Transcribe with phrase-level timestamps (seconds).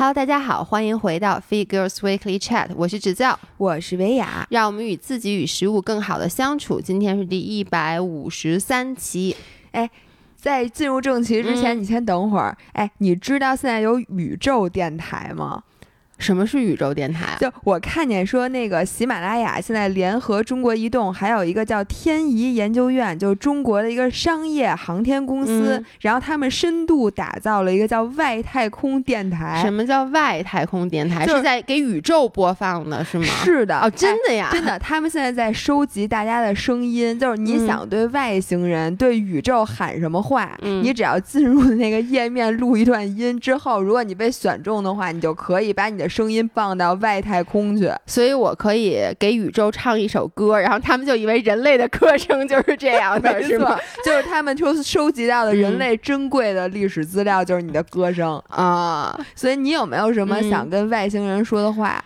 [0.00, 6.80] Hello，大家好，欢迎回到 Fit Girls Weekly Chat，我是指教，我是维亚，让我们与自己与食物更好的相处。
[6.80, 9.36] 今天是第一百五十三期，
[9.72, 9.90] 哎，
[10.34, 12.56] 在进入正题之前，嗯你先等会儿。
[12.72, 15.62] 哎，你知道现在有宇宙电台吗？
[16.20, 17.36] 什么是宇宙电台啊？
[17.40, 29.60] 就我看见说，那个喜马拉雅现在联合中国移动，还有一个叫天仪研究院，就是中国的一个商业航天公司，嗯然后他们深度打造了一个叫外太空电台。
[29.62, 31.24] 什么叫外太空电台？
[31.24, 33.24] 就是是在给宇宙播放的，是吗？
[33.24, 47.90] 是的，哦，真哎的呀，真的，他们现在在收集大家的声音，就是你嗯想对外星人、对宇宙喊什么话，嗯你只要进入那个页面录一段音之后，如果你被选中的话，你就可以把你的声音放到外太空去。
[48.06, 58.42] 所以我可以给宇宙唱一首歌，然后他们就以为人类的歌声就是这样的，是吗？，就是他们收收集到的嗯人类珍贵的历史资料，就是你的歌声。
[58.48, 62.04] 啊、所以你有没有什么嗯想跟外星人说的话？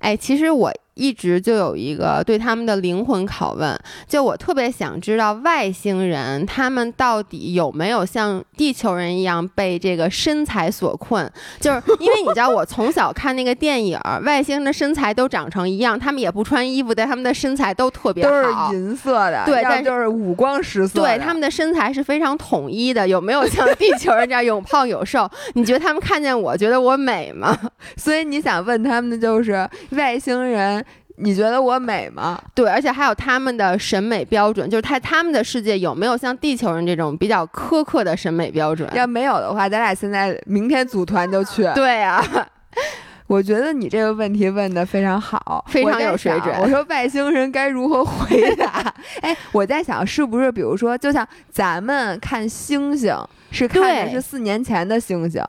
[0.00, 11.30] 哎，其实我一直就有一个对他们的灵魂拷问，就我特别想知道外星人他们到底有没有像地球人一样被这个身材所困？
[11.60, 18.76] 就是因为你知道，我从小看那个电影，外星人的身材都长成一样，他们也不穿衣服，但他们的身材都特别都好是。
[18.76, 21.00] 银色的，对但就是五光十色。
[21.00, 25.28] 对他们的身材是非常统一的，有没有像地球人这样有胖有瘦？
[25.54, 27.56] 你觉得他们看见我觉得我美吗？
[27.96, 30.83] 所以你想问他们的就是外星人，
[31.16, 32.40] 你觉得我美吗？
[32.54, 38.88] 对，而且还有他们的审美标准，就是他他们的世界有没有像地球人这种比较苛刻的审美标准？
[38.94, 41.62] 要没有的话，咱俩现在明天组团就去。
[41.74, 42.20] 对啊，
[43.28, 48.92] 我觉得你这个问题问的非常好，非常有水准想我说外星人该如何回答？
[49.22, 53.16] 哎，我在想是不是比如说，就像咱们看星星
[53.52, 55.40] 是看的是四年前的星星。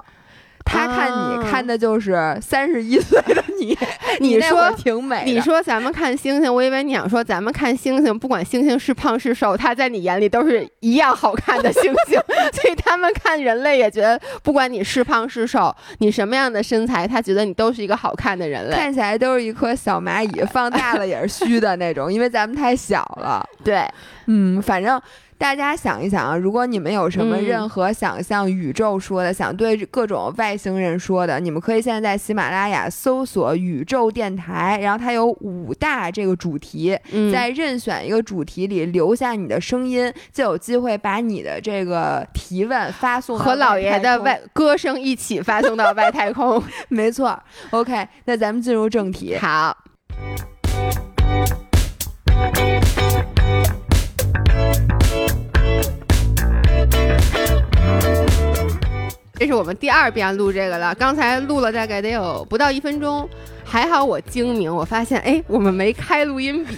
[0.65, 3.77] 他看啊你看的就是三十一岁的你，
[4.19, 5.31] 你说挺美的。
[5.31, 12.19] 你说咱们看星星，我以为你想说咱们看星星，不管星星是胖是瘦，他在你眼里都是一样好看的星星，
[12.51, 18.75] 所以他们看人类也觉得，不管你是胖是瘦，你什么样的身材，他觉得你都是一个好看的人类。
[18.75, 23.47] 看起来都是一颗小蚂蚁，放大了也是虚的那种，因为咱们太小了。
[23.63, 23.87] 对，
[24.25, 24.99] 嗯，反正
[25.37, 46.63] 大家想一想啊，如果你们有什么嗯任何想向宇宙说的，想对各种外星人说的，你们可以现在在喜马拉雅搜索“宇宙电台”，然后它有五大这个主题，嗯，在任选一个主题里留下你的声音，就有机会把你的这个提问发送和老爷的外歌声一起发送到外太空。
[46.89, 47.37] 没错。
[47.71, 49.37] OK，那咱们进入正题。
[49.37, 49.77] 好。
[59.37, 63.29] 这是我们第二遍录这个了，刚才录了大概得有不到一分钟，
[63.65, 66.73] 还好我精明，我发现哎，我们没开录音笔。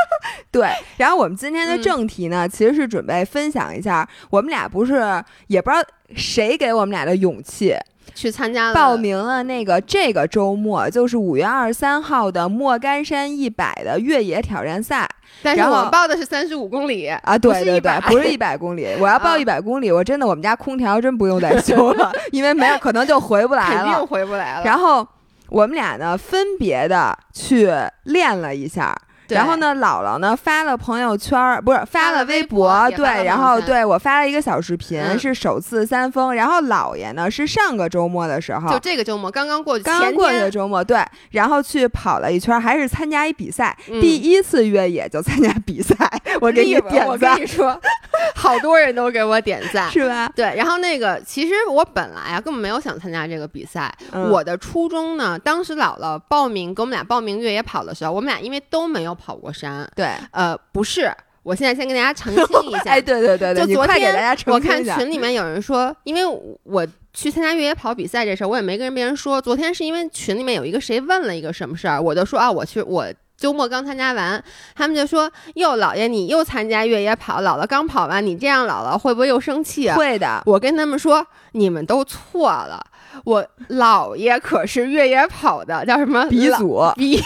[0.50, 5.82] 对，然后我们今天的正题呢，其实是准备分享一下，我们俩不是也不知道
[6.16, 7.76] 谁给我们俩的勇气，
[8.14, 15.08] 去参加了报名了那个这个周末，就是五月二十三号的莫干山一百的越野挑战赛
[15.42, 17.38] 但是然后我们报的是三十五公里啊！
[17.38, 24.06] 对对对，不是一百公里，我要报啊一百公里，我真的我们家空调真不用再修了， 因为没有可能就回不来肯定。
[24.06, 24.64] 回不来了。
[24.64, 25.06] 然后
[25.48, 27.70] 我们俩呢分别的去
[28.04, 28.96] 练了一下。
[29.28, 36.34] 对然后呢，姥姥呢发了朋友圈儿，不是发了微博博，对，然后对我发了一个小视频，嗯是首次三封。
[36.34, 45.94] 然后姥爷呢是上个周末的时候，就这个周末刚刚过去，刚刚过去的周末，对，然后去跑了一圈儿，还是参加一比赛，嗯第一次越野就参加比赛，
[46.40, 47.78] 我给你点赞我跟你，说，
[48.34, 49.90] 好多人都给我点赞。
[49.92, 50.30] 是吧？
[50.34, 53.92] 对，然后那个其实我本来啊根本没有想参加这个比赛。
[54.12, 61.12] 嗯我的初衷呢，当时姥姥报名给我们俩报名越野跑的时候，我们俩因为都没有跑过山，对，呃，不是，
[61.42, 64.82] 我现在先跟大家澄清一下， 哎，对对对对，就昨你快给天大家澄我看。
[64.82, 66.22] 群里面有人说，因为
[66.62, 69.40] 我去参加越野跑比赛这事儿，我也没跟别人说。
[69.40, 73.06] 昨天是因为群里面有一个谁问了一个什么事儿，我就说啊，我去我。
[73.36, 74.42] 周末刚参加完，
[74.74, 81.24] 他们就说：“哟，姥爷，你又参加越野跑，姥姥刚跑完，你这样姥姥会不会又生气啊？”会的，我跟他们说
[81.54, 82.84] ：“你们都错了，
[83.24, 87.24] 我姥爷可是越野跑的，叫什么鼻祖，鼻祖。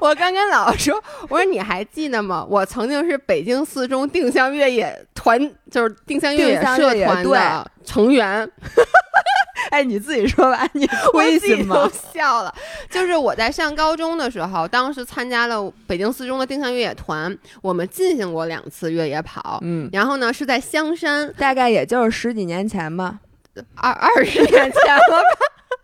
[0.00, 2.46] 我刚跟姥姥说，我说你还记得吗？
[2.48, 5.38] 我曾经是北京四中定向越野团，
[5.70, 8.48] 就是定向越野社团的成员。
[9.70, 11.90] 哎，你自己说吧，你我亏自己都心吗？
[12.14, 12.54] 笑了。
[12.88, 19.58] 就是我在上高中的时候，当时参加了北京四中的定向越野团，我们进行过两次越野跑。
[19.62, 23.18] 嗯，然后呢，是在香山，大概也就是十几年前吧。
[23.74, 25.28] 二二十年前了吧。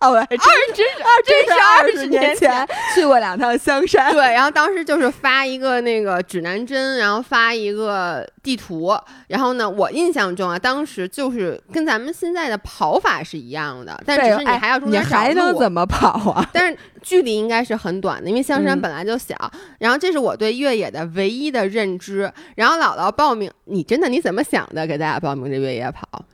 [0.02, 0.38] 哦，还真
[0.75, 4.12] 真是真是二十年前去过两趟香山。
[4.12, 8.93] 对，然后当时就是发一个那个指南针，然后发一个地图，
[9.28, 16.46] 然后呢，我印象中啊，当时就是跟咱们现在的跑法是一样的，但只是你还要中间你还能怎么跑啊？
[16.52, 19.34] 但是距离应该是很短的，因为香山嗯本来就小。
[19.78, 22.32] 然后这是我对越野的唯一的认知。
[22.56, 24.87] 然后姥姥报名，你真的你怎么想的？
[24.87, 26.25] 给大家报名这越野跑？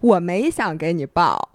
[0.00, 1.50] 我没想给你报，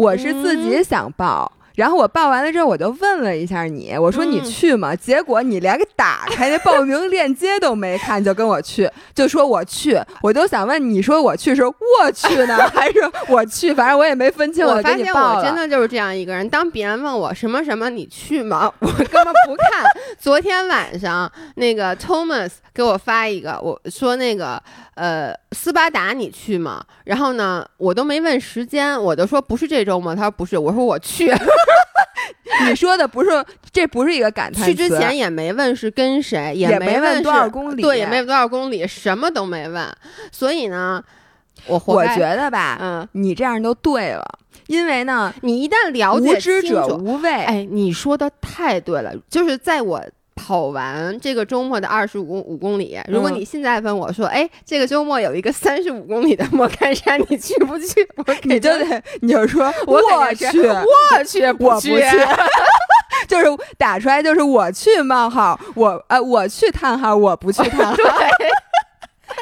[0.00, 1.52] 我是自嗯己想报。
[1.76, 4.94] 然后我报完了之后，我就问了一下你，我说你嗯去吗？
[4.94, 9.98] 结果你连个打开那报名链接都没看，就跟我去，就说我去。
[10.20, 11.72] 我就想问你说我去是我
[12.12, 12.98] 去呢， 还是
[13.28, 13.72] 我去？
[13.72, 15.14] 反正我也没分清，我发现。
[15.14, 16.46] 我真的就是这样一个人。
[16.50, 18.70] 当别人问我什么什么你去吗？
[18.80, 19.84] 我根本不看。
[20.18, 24.60] 昨天晚上那个 Thomas 给我发一个，我说那个
[25.00, 26.84] 呃斯巴达你去吗？
[27.04, 30.14] 然后呢，我都没问时间，我就说不是这周吗？
[30.14, 31.32] 他说不是，我说我去。
[32.68, 33.30] 你说的不是，
[33.72, 34.70] 这不是一个感叹词。
[34.70, 39.90] 去之前也没问是跟谁，也没是问多少公里，对，也没问多少公里，什么都没问。
[40.30, 41.02] 所以呢，
[41.66, 44.22] 我活我觉得吧，嗯，你这样就对了，
[44.66, 47.30] 因为呢，你一旦了解无知者无畏。
[47.32, 50.04] 哎，你说的太对了，就是在我。
[50.40, 58.08] 跑完这个周末的二十五公五公里，如果嗯你现在问我说，哎，这个周末有一个三十五公里的莫干山，你去不去？
[58.16, 60.00] 我你就得，你就说我
[60.34, 62.00] 去，我去，我不去，
[63.28, 63.44] 就是
[63.76, 67.94] 打出来就是我去冒号，我呃我去叹号，我不去叹号。
[68.38, 68.39] 对，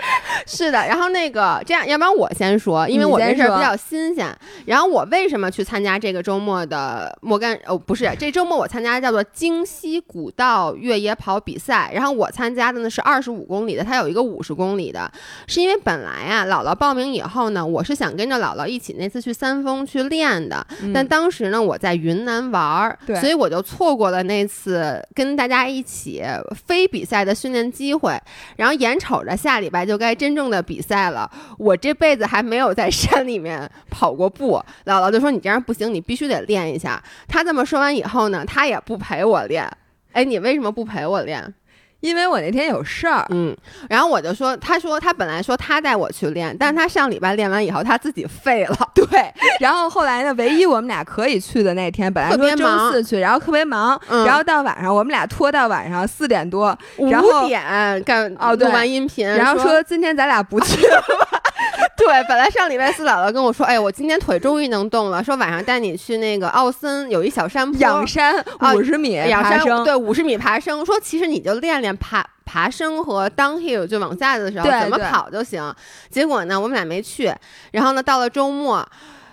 [0.47, 0.79] 是的。
[0.87, 4.27] 然后那个这样，要不然我先说，因为我这事儿比较新鲜。
[4.67, 7.59] 然后我为什么去参加这个周末的莫干？
[7.67, 11.91] 哦，不是，这周末我参加叫做京西古道越野跑比赛。
[11.93, 15.11] 然后我参加的呢是二十五公里的，它有一个五十公里的。
[15.47, 20.67] 是因为本来啊，姥姥报名以后呢，我是想跟着姥姥一起那次去三峰去练的。
[20.95, 26.23] 但当时呢，我在云南玩儿，所以我就错过了那次跟大家一起
[26.67, 28.19] 非比赛的训练机会。
[28.57, 34.63] 然后眼瞅着下礼拜就该真正的比赛了，我这辈子还没有在山里面跑过步。
[34.85, 39.69] 姥姥就说：“你这样不行，你必须得练一下。”她这么说完以后呢，她也不陪我练。
[40.13, 41.55] 哎，你为什么不陪我练？
[42.01, 43.57] 因为我那天有事儿，嗯，
[43.89, 48.77] 然后我就说，他说他本来说他带我去练，但是他上礼拜练完以后他自己废了。
[48.95, 49.07] 对。
[49.59, 56.77] 然后后来呢，唯一我们俩可以去的那天，本来说周四去，然后特别忙，嗯然后到晚上我们俩拖到晚上四点多，
[57.11, 57.63] 然后五点
[58.05, 61.03] 干哦对录完音频，然后说今天咱俩不去了。
[62.07, 75.75] 对，本来上礼拜四姥姥跟我说，哎，我今天腿终于能动了，说晚上带你去那个奥森有一小山坡，仰山啊五十米仰山爬，对五十米爬升，说其实你就练练爬爬升和 downhill 就往下的时候怎么跑就行。
[76.09, 77.35] 结果呢，我们俩没去，
[77.73, 78.89] 然后呢，到了周末。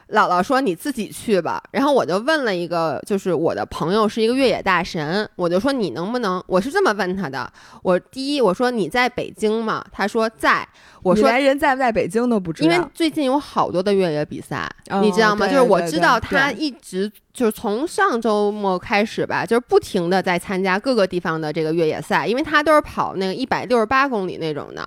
[0.10, 6.44] 姥姥说：“你自己去吧。”然后我就问了一个，就是我的朋友是一个越野大神，我就说你能不能？
[6.48, 7.52] 我是这么问他的：
[7.84, 9.84] 我第一，我说你在北京吗？
[9.92, 10.68] 他说在。
[11.04, 15.46] 我说你连人在不在北京都不知道，因为最近有好多的越野比赛，哦你知道吗？
[15.46, 24.84] 就是我知道他一直就是从上周末开始吧，就是不停的在参加各个地方的这个越野赛，因为他都是跑那个一百六十八公里那种的。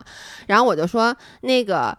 [0.48, 1.96] 然后我就说那个。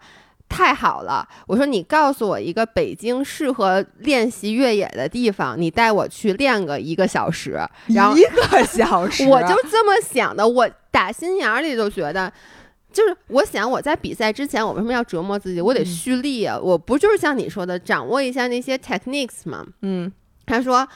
[0.50, 1.26] 太好了！
[1.46, 7.58] 我说你告诉我一个北京适合练习越野的地方，你带我去练个一个小时。
[7.86, 12.30] 然后一个小时， 我就这么想的，我打心眼儿里就觉得，
[12.92, 15.60] 就是我想我在比赛之前，我为什么要折磨自己？
[15.60, 16.58] 我得嗯蓄力啊！
[16.58, 19.64] 我不就是像你说的，掌握一下那些 techniques 吗？
[19.82, 20.12] 嗯
[20.44, 20.86] 他说。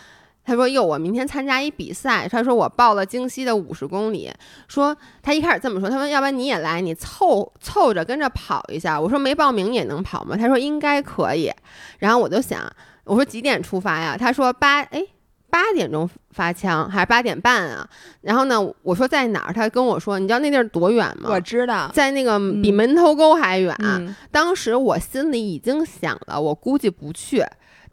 [0.45, 2.29] 他说：“哟，我明天参加一比赛。
[2.29, 4.31] 他说我报了京西的五十公里。
[4.69, 9.01] 说他一开始这么说，他说要不然你也来，你凑凑着跟着跑一下。
[9.01, 10.37] 我说没报名也能跑吗？
[10.37, 11.51] 他说应该可以。
[11.99, 12.61] 然后我就想，
[13.05, 14.17] 我说几点出发呀？
[14.19, 15.03] 他说八哎
[15.49, 17.89] 八点钟发枪还是八点半啊？
[18.21, 19.53] 然后呢，我说在哪儿？
[19.53, 21.31] 他跟我说，你知道那地儿多远吗？
[21.31, 23.75] 我知道，在那个比门头沟还远。
[23.79, 27.43] 嗯当时我心里已经想了，我估计不去。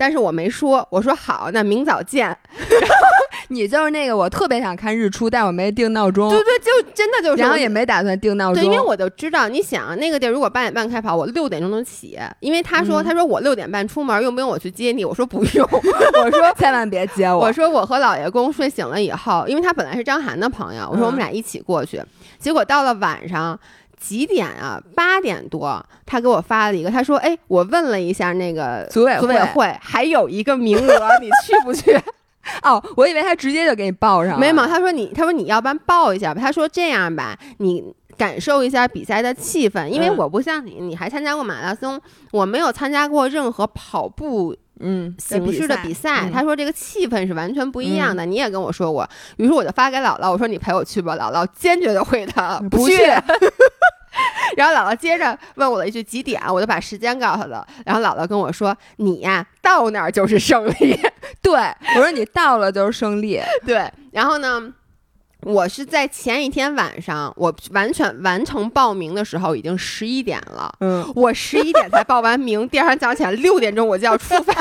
[0.02, 2.36] 但是我没说，我说好，那明早见。
[3.50, 15.06] 你就是那个我特别想看日出，但我没定闹钟，对对，就真的就是，然后也没打算定闹钟，对，因为我就知道，你想那个地儿如果八点半开跑，我六点钟能起，因为他说、嗯他说我六点半出门，用不用我去接你？
[15.06, 16.52] 我说不用， 我说。
[16.58, 22.02] 千万别接我，我说我和老爷公睡醒了以后，因为他本来是张涵的朋友，我说我们俩一起过去。
[22.40, 23.60] 结果到了晚上
[24.02, 24.82] 几点啊？
[24.96, 31.96] 八点多，他给我发了一个，他说：“哎，我问了一下那个组委组委会，还有一个名额，你去不去？”
[32.64, 36.42] 哦，我以为他直接就给你报上了，没有，他说你，他说你要不然报一下吧。
[36.42, 48.26] 他说这样吧，你感受一下比赛的气氛，因为嗯我不像你，你还参加过马拉松，我没有参加过任何跑步嗯形式的比赛，嗯他说这个气氛是完全不一样的。
[48.26, 49.08] 你也跟我说过，
[49.38, 51.16] 于是我就发给姥姥，我说你陪我去吧。
[51.16, 52.60] 姥姥坚决的回答。
[52.70, 52.98] 不去
[54.58, 57.66] 然后姥姥接着问我了一句几点，我就把时间告诉她了。
[57.86, 61.00] 然后姥姥跟我说：“你呀，到那儿就是胜利。
[61.42, 61.54] 对，
[61.96, 64.74] 我说你到了就是胜利。”对，然后呢？
[65.44, 70.74] 我是在前一天晚上，我完全完成报名的时候已经十一点了。
[70.80, 74.54] 嗯，我十一点才报完名， 第二天早上起来六点钟我就要出发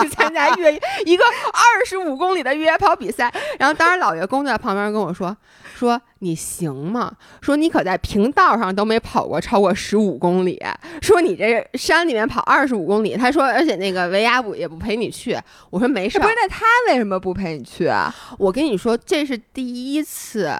[0.00, 0.72] 去参加越
[1.04, 3.32] 一个二十五公里的越野跑比赛。
[3.58, 5.34] 然后当时老爷公就在旁边跟我说
[5.76, 7.12] ：“说你行吗？
[7.42, 10.58] 说你可在平道上都没跑过超过十五公里，
[11.02, 15.38] 说你这山里面跑二十五公里。”他说：“而且那个维亚不也不陪你去。”
[15.70, 18.14] 我说：“没事。”不是，那他为什么不陪你去啊？
[18.38, 20.50] 我跟你说，这是第一次。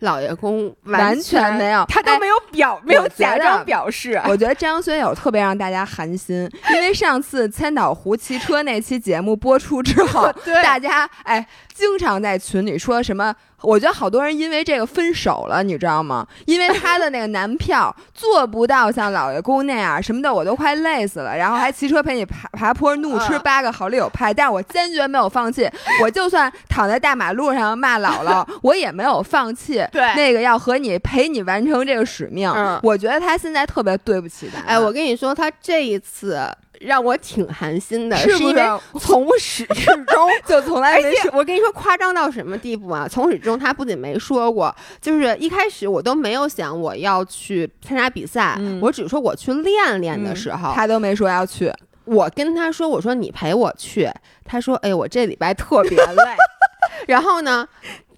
[0.00, 4.20] 老爷公完全没有，他都没有表，没有假装表示。
[4.26, 10.30] 我觉得张学友特别让大家寒心，因为上次千岛湖骑车那期节目播出之后，
[10.62, 13.34] 大家哎经常在群里说什么。
[13.62, 16.26] 我觉得好多人因为这个分手了，你知道吗？
[16.44, 21.34] 因为他的那个男票做不到像老爷公那样什么的，我都快累死了。
[21.34, 24.34] 然后还骑车陪你爬爬坡，怒吃八个好丽友派。
[24.34, 25.66] 但是我坚决没有放弃，
[26.02, 29.82] 我就算躺在大马路上骂姥姥， 我也没有放弃。
[29.90, 32.50] 对，那个要和你陪你完成这个使命。
[32.50, 34.62] 嗯，我觉得他现在特别对不起咱。
[34.64, 36.46] 哎，我跟你说，他这一次。
[36.84, 38.62] 让我挺寒心的，是因为
[39.00, 41.30] 从始至终 就从来没说。
[41.34, 43.08] 我跟你说，夸张到什么地步啊？
[43.08, 51.72] 从始至终，他不仅没说过，就是一开始我都没有想我要去参加比赛，嗯、我只说我去练练的时候，嗯、他都没说要去。
[52.04, 54.08] 我跟他说，我说你陪我去，
[54.44, 56.22] 他说，哎，我这礼拜特别累。
[57.08, 57.66] 然后呢，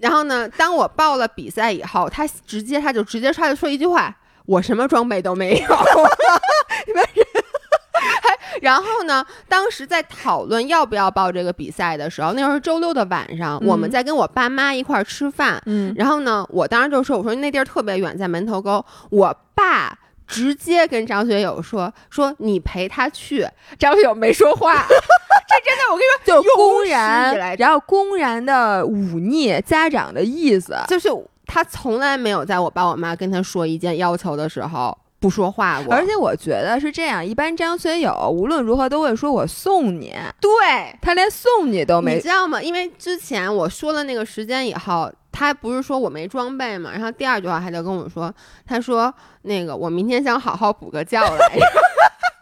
[0.01, 4.13] 然后呢，当我报了比赛以后，他直接他就直接他就说一句话：
[4.45, 5.69] 我什么装备都没有。
[6.87, 7.05] 你们。
[8.63, 9.25] 然后呢？
[9.49, 15.63] 当时在讨论要不要报这个比赛的时候，那时候是周六的晚上，嗯、我们在跟我爸妈一块儿吃饭。
[15.67, 23.47] 嗯，然后呢，我当时就说：“我说那地儿特别远，在门头沟。”我爸直接跟张学友说：“说你陪他去。”
[23.79, 24.85] 张学友没说话。
[25.49, 31.09] 这真的，我跟你说，就公然，然后公然的忤逆家长的意思，就是
[31.47, 34.97] 他从来没有在我爸我妈跟他说一件要求的时候。
[35.27, 40.51] 不说话过，而且我觉得是这样，一般张学友无论如何都会说“我送你”，对
[41.03, 42.63] 他连送你都没，你知道吗？
[42.63, 48.33] 因为之前我说了那个时间以后，他不是说我没装备嘛，然后第二句话他就跟我说，
[48.65, 51.67] 他说那个我明天想好好补个觉来着。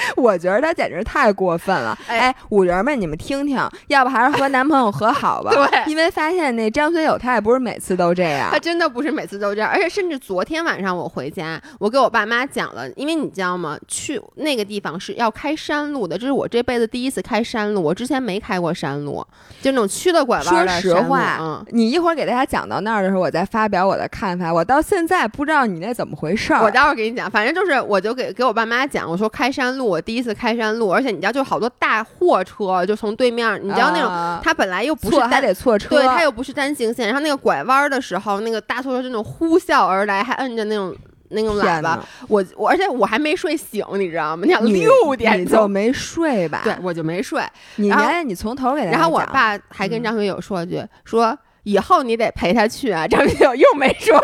[0.16, 1.96] 我觉得他简直太过分了！
[2.06, 5.50] 哎，五人们，你们听听， 要不还是和男朋友和好吧？
[5.54, 13.76] 对，因为发现那张学友他也不是每次都这样，他真的不是每次都这样，而且甚至昨天晚上我回家，我给我爸妈讲了，因为你知道吗？
[13.86, 19.24] 去那个地方是要开山路的，这是我这辈子第一次开山路，我之前没开过山路，
[19.60, 24.52] 就那种曲的拐弯说实话，嗯，你一会儿给大家讲到那儿的时候，我再发表我的看法。
[24.52, 27.30] 我到现在不知道你那怎么回事儿，我待会儿给你讲。
[27.30, 30.92] 反正就是，我就给给我爸妈讲，我说开山路，我第一次开山路。
[30.92, 40.94] 而且你知道，就好多大货车就从对面，你知道那种，啊、它本来又不是还得错车，对，它又不是单行线，然后那个拐弯的时候，那个大货车就那种呼啸而来，还摁着那种
[41.30, 44.44] 那种喇叭，我我而且我还没睡醒，你知道吗？
[44.44, 46.62] 你想六点你就没睡吧？
[46.64, 47.42] 对，我就没睡。
[47.76, 48.90] 你来，你从头给他。
[48.90, 53.06] 然后我爸还跟张学友说一句，嗯、说以后你得陪他去啊。
[53.06, 54.22] 张学友又没说话。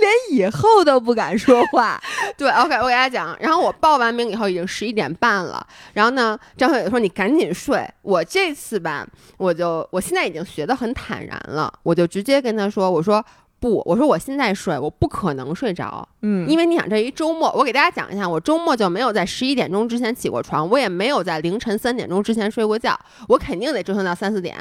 [0.00, 2.00] 连以后都不敢说话，
[2.36, 3.36] 对，OK，我给大家讲。
[3.38, 5.64] 然后我报完名以后已经十一点半了。
[5.92, 13.24] 然后呢，张小友说：“你赶紧睡。”我这次吧，我就我现在已经学得很坦然了，我就直接跟他说：“我说
[13.60, 16.08] 不，我说我现在睡，我不可能睡着。
[16.22, 22.98] 嗯，因为你想，这一周末，我给大家讲一下，我周末就没有在十一点钟之前起过床，我也没有在凌晨三点钟之前睡过觉，
[23.28, 24.56] 我肯定得折腾到三四点。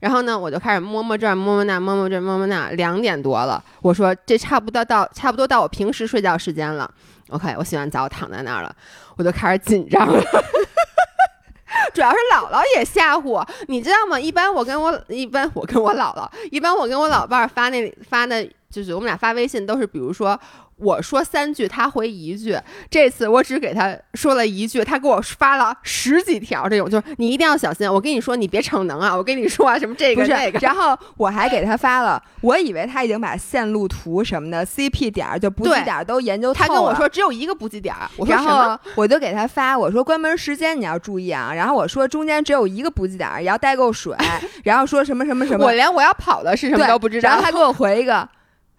[0.00, 3.62] 然后呢，我就开始摸摸这儿，摸摸那，摸摸这，摸摸那，两点多了。
[3.80, 6.92] 我说这差不多到差不多到我平时睡觉时间了。
[7.28, 8.74] OK，我洗完澡躺在那儿了，
[9.16, 10.20] 我就开始紧张了。
[11.92, 14.18] 主要是姥姥也吓唬我，你知道吗？
[14.18, 20.38] 一般我跟我一般我跟我姥姥，一般我跟我老伴儿发那发的，就是我们俩发微信都是，比如说
[20.80, 22.58] 我说三句，他回一句。
[22.88, 27.90] 这次我只给他说了一句，他给我发了十几条，这种就是你一定要小心。
[27.90, 29.14] 我跟你说，你别逞能啊！
[29.14, 30.58] 我跟你说啊，什么这个那个。
[30.60, 36.68] 然后我还给他发了，我以为他已经把线路图什么的 CP 点就补给点都研究透了。
[36.68, 41.52] 他跟我说只有一个补给点，我说然后我就给他发，我说关门时间你要注意啊。
[41.54, 44.16] 然后我说中间只有一个补给点，也要带够水。
[44.64, 47.28] 然后说什么什么什么，我连我要跑的是什么都不知道。
[47.28, 48.28] 然后他给我回一个。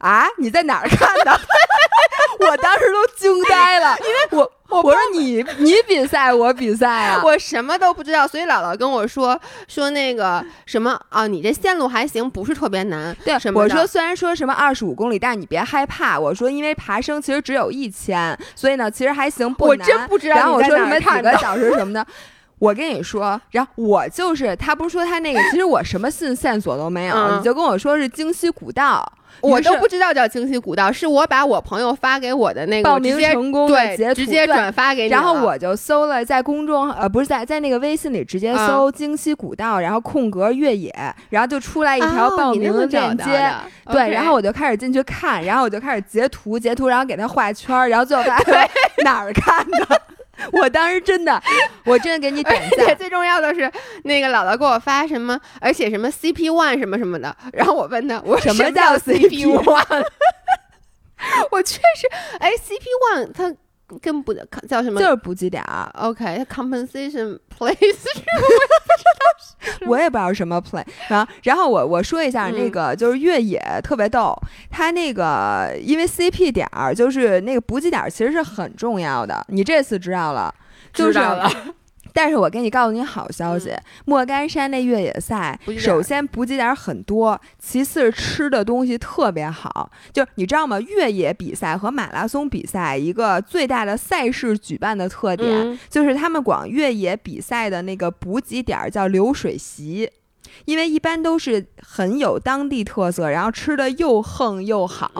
[0.01, 0.25] 啊！
[0.39, 1.39] 你在哪儿看的？
[2.49, 13.15] 我当时都惊呆了，因为我我我说你你比赛我比赛啊，我什么都不知道，所以姥姥跟我说说那个什么啊，你这线路还行，不是特别难。
[13.23, 13.61] 对，什么？
[13.61, 16.19] 我说虽然说什么二十五公里，但是你别害怕。
[16.19, 19.87] 我说因为爬升其实只有一千，所以呢其实还行，不难。
[19.87, 20.35] 我真不知道。
[20.35, 22.05] 然后我说什么几个小时什么的。
[22.57, 29.03] 我跟你说，然后我就是他，不是说他那个，其实我什么信线索都没有，你就跟我说是京西古道，
[29.39, 40.93] 我都不知道叫京西古道，是我把我朋友发给我的那个报名成功对截直接转发给你，然后我就搜了在公众呃不是在在那个微信里直接搜京西古道，然后空格越野，
[41.29, 43.53] 然后就出来一条报名的链接，
[43.91, 48.69] 对，然后我就开始进去看，然后我就开始截图截图，然后给他画圈，然后最后发现
[49.03, 50.01] 哪儿看的。
[50.51, 51.41] 我当时真的，
[51.85, 52.95] 我真的给你点赞。
[52.97, 53.71] 最重要的是，
[54.03, 57.35] 那个姥姥给我发什么，而且什么 CP One 什么什么的。
[57.53, 60.05] 然后我问他，我什么叫 CP One？
[61.51, 62.07] 我确实，
[62.39, 63.53] 哎，CP One 它。
[63.99, 64.33] 跟不
[64.67, 64.99] 叫什么？
[64.99, 65.89] 就是补给点儿。
[65.95, 68.07] OK，compensation place
[69.87, 70.85] 我也不知道什么 place。
[71.07, 74.35] 然后，然后我我说一下那个，就是越野特别逗。
[74.69, 79.45] 他那个因为 CP 点儿，就是那个补给点儿，其实是很重要的。
[79.49, 80.53] 你这次知道了，
[80.93, 81.51] 知道了。
[82.13, 83.73] 但是我给你告诉你好消息，
[84.05, 89.91] 莫干山那越野赛，首先补给点很多，其次吃的东西特别好。
[90.11, 90.79] 就你知道吗？
[90.79, 100.09] 越野比赛和马拉松比赛一个最大的赛事举办的特点，就是他们管越野比赛的那个补给点叫流水席。
[100.65, 105.11] 因为一般都是很有当地特色，然后吃的又横又好，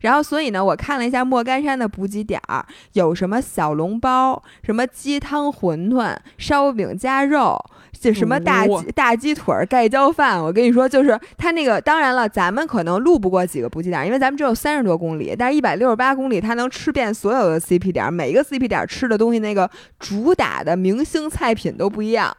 [0.00, 7.58] 然后所以呢，我看了一下莫干山的补给点儿，有什么小笼包、什么鸡汤馄饨、烧饼夹肉，
[7.92, 10.42] 这什么大鸡大鸡腿盖浇饭。
[10.42, 22.36] 我跟你说，就是他那个，当然了，咱们可能路不过几个补给点，因为咱们只有三十多公里，但是一百六十八公里，他能吃遍所有的 CP 点，每一个 CP 点吃的东西，那个主打的明星菜品都不一样。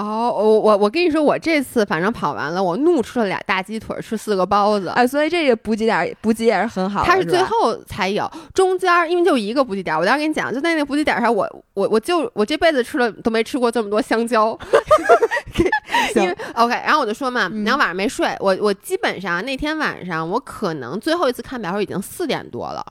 [0.00, 7.04] 哦，我我我跟你说，我这次反正跑完了，我怒吃了俩大鸡腿，吃四个包子，哎，所以这个补给点补给也是很好。
[7.04, 14.58] 它是最后才有，中间因为就一个补给点，我当时跟你讲，就在那个补给点上，我我我就我这辈子吃了都没吃过这么多香蕉。
[16.16, 22.84] 因为 OK，然后我就说嘛，然后晚上没睡，我我基本上那天晚上我可能最后一次看表时候已经四点多了，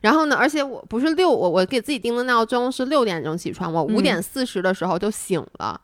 [0.00, 5.80] 然后呢，而且我不是六，我我给自己定的闹钟是六点钟起床，我五点四十的时候就醒了。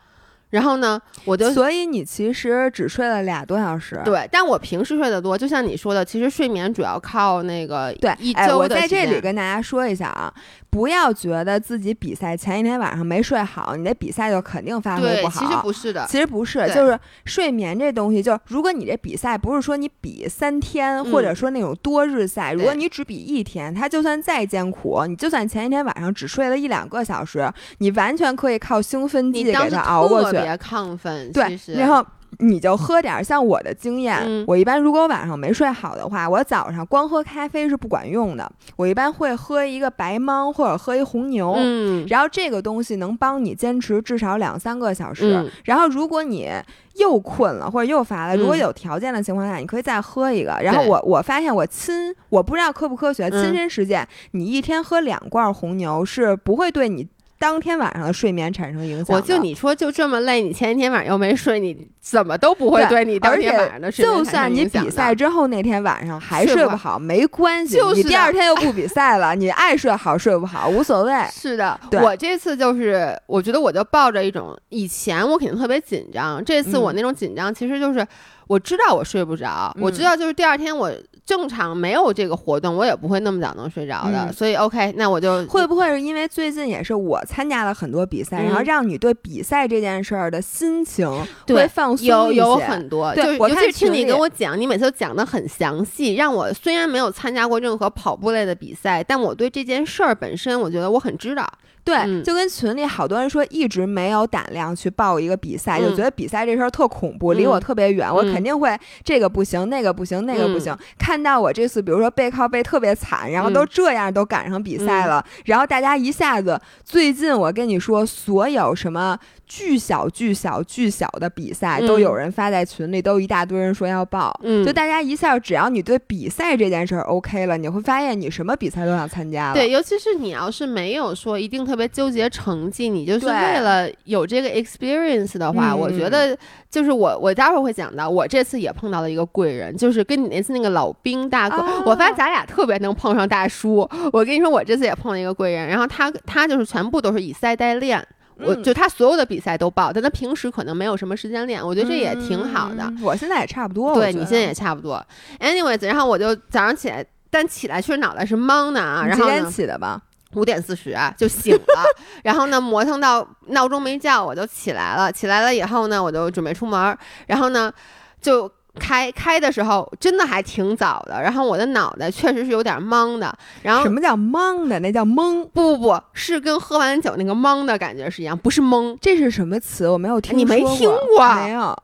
[0.50, 4.28] 然后呢，我就所以你其实只睡了俩多小时，对。
[4.30, 8.59] 但我平时睡得多，就像你说的，其实睡眠主要靠那个对一周的。
[8.59, 10.32] 我在这里跟大家说一下啊。
[10.77, 15.41] 不要觉得自己比赛前一天晚上没睡好，你的比赛就肯定发挥不好。
[15.41, 30.37] 其实不是的，其实不是，就是睡眠这东西，就如果你这比赛不是说你比三天，或者说那种多日赛，如果你只比一天，它就算再艰苦，你就算前一天晚上只睡了一两个小时，你完全可以靠兴奋剂给它熬过去。
[30.37, 32.07] 特别亢奋，对，然后。
[32.38, 45.51] 你就喝点儿，像我的经验，我一般如果晚上没睡好的话，我早上光喝咖啡是不管用的，我一般会喝一个白芒或者喝一红牛，嗯，然后这个东西能帮你坚持至少两三个小时。
[45.64, 46.51] 然后如果你
[46.94, 50.59] 又困了或者又乏了，如果有条件的情况下，你可以再喝一个。
[50.62, 57.07] 然后我我发现我亲，我不知道科不科学，亲身实践，你一天喝两罐红牛是不会对你。
[57.38, 59.14] 当天晚上的睡眠产生影响。
[59.14, 71.12] 我就你说就这么累，你前一天晚上又没睡，你怎么都不会对你当天晚上的睡眠就算你比赛之后那天晚上还睡不好，没关系，你第二天又不比赛了，你爱睡好睡不好无所谓。
[71.31, 78.07] 是的，我这次就是我觉得我就抱着一种，以前我肯定特别紧张，这次我那种紧张其实就是
[78.46, 80.90] 我知道我睡不着，我知道就是第二天我。
[81.27, 84.33] 正常没有这个活动，我也不会那么早能睡着的。
[84.33, 91.11] 所以 OK，那我就会不会是因为最近也是我参加了很多比赛，然后让你对比赛这件事儿的心情
[91.49, 101.45] 会放松有有很多，对，尤其是听你跟我讲，你每次都讲的很详细，让我虽然没有参加过任何跑步类的比赛，但我对这件事儿本身，我觉得我很知道。
[101.87, 110.77] 对，就跟群里好多人说，一直没有胆量去报一个比赛，就觉得比赛这事儿特恐怖，离我特别远，我肯定会这个不行，那个不行，那个不行。
[110.99, 124.38] 看到我这次，比如说背靠背特别惨，然后都这样都赶上比赛了，然后大家一下子，最近我跟你说，所有什么巨小巨小巨小的比赛，都有人发在群里，都一大堆人说要报。
[124.42, 129.54] 嗯，就大家一下，只要你对比赛这件事儿 OK 了，你会发现你什么比赛都想参加了。
[129.54, 136.37] 对，尤其是你要是没有说一定特别纠结成绩，你就是为了有这个 experience 的话，我觉得
[136.70, 143.88] 就是我我待会儿会讲到，我这次也碰到了一个贵人，就是跟你那次那个老兵大哥，我发现咱俩特别能碰上大叔。
[144.12, 148.04] 我跟你说，我这次也碰了一个贵人，然后他他就是全部都是以赛代练。
[148.38, 152.92] 我就他所有的比赛都报，但他平时可能没有什么时间练，我觉得这也挺好的。
[153.03, 155.03] 我现在也差不多，对你现在也差不多。
[155.40, 159.09] Anyways，然后我就早上起来，但起来确实脑袋是懵的啊。
[159.09, 160.01] 几点起的吧？
[160.35, 161.85] 五点四十就醒了，
[162.25, 165.11] 然后呢磨蹭到闹钟没叫我就起来了。
[165.11, 167.72] 起来了以后呢，我就准备出门，然后呢
[168.20, 168.51] 就。
[168.79, 173.37] 开开的时候真的还挺早的，然后我的脑袋确实是有点懵的。
[173.62, 174.79] 然后什么叫懵的？
[174.81, 175.45] 那叫懵？
[175.53, 178.97] 不不不是跟喝完酒那个懵的感觉是一样，不是懵。
[179.01, 179.89] 这是什么词？
[179.89, 180.37] 我没有听。
[180.39, 181.35] 你没听过？
[181.35, 181.77] 没有。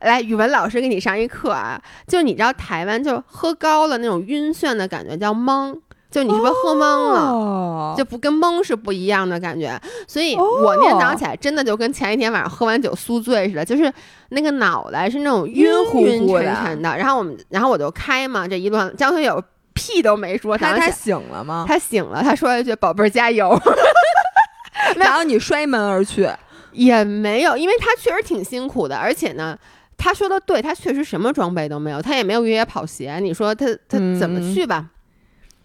[0.00, 5.78] 来，语文老师给你上一课啊，就你知道台湾就喝高了那种晕眩的感觉叫懵。
[6.10, 6.78] 就你是不是喝懵
[7.12, 7.94] 了？
[7.96, 13.92] 就不跟懵是不一样的感觉，所以我那天早上起来真的就跟前一天晚上喝完酒宿醉似的，就是
[14.30, 16.94] 那个脑袋是那种晕晕沉沉的。
[16.96, 19.42] 然后我们，然后我就开嘛，这一路上江学友
[19.74, 21.64] 屁都没说， 他他醒了吗？
[21.68, 23.58] 他醒了，他说了一句“宝贝儿加油”，
[24.96, 26.28] 然后你摔门而去，
[26.72, 29.58] 也没有，因为他确实挺辛苦的，而且呢，
[29.98, 34.86] 他说的对，他确实什么装备都没有，他也没有越野跑鞋，你说他他怎么去吧？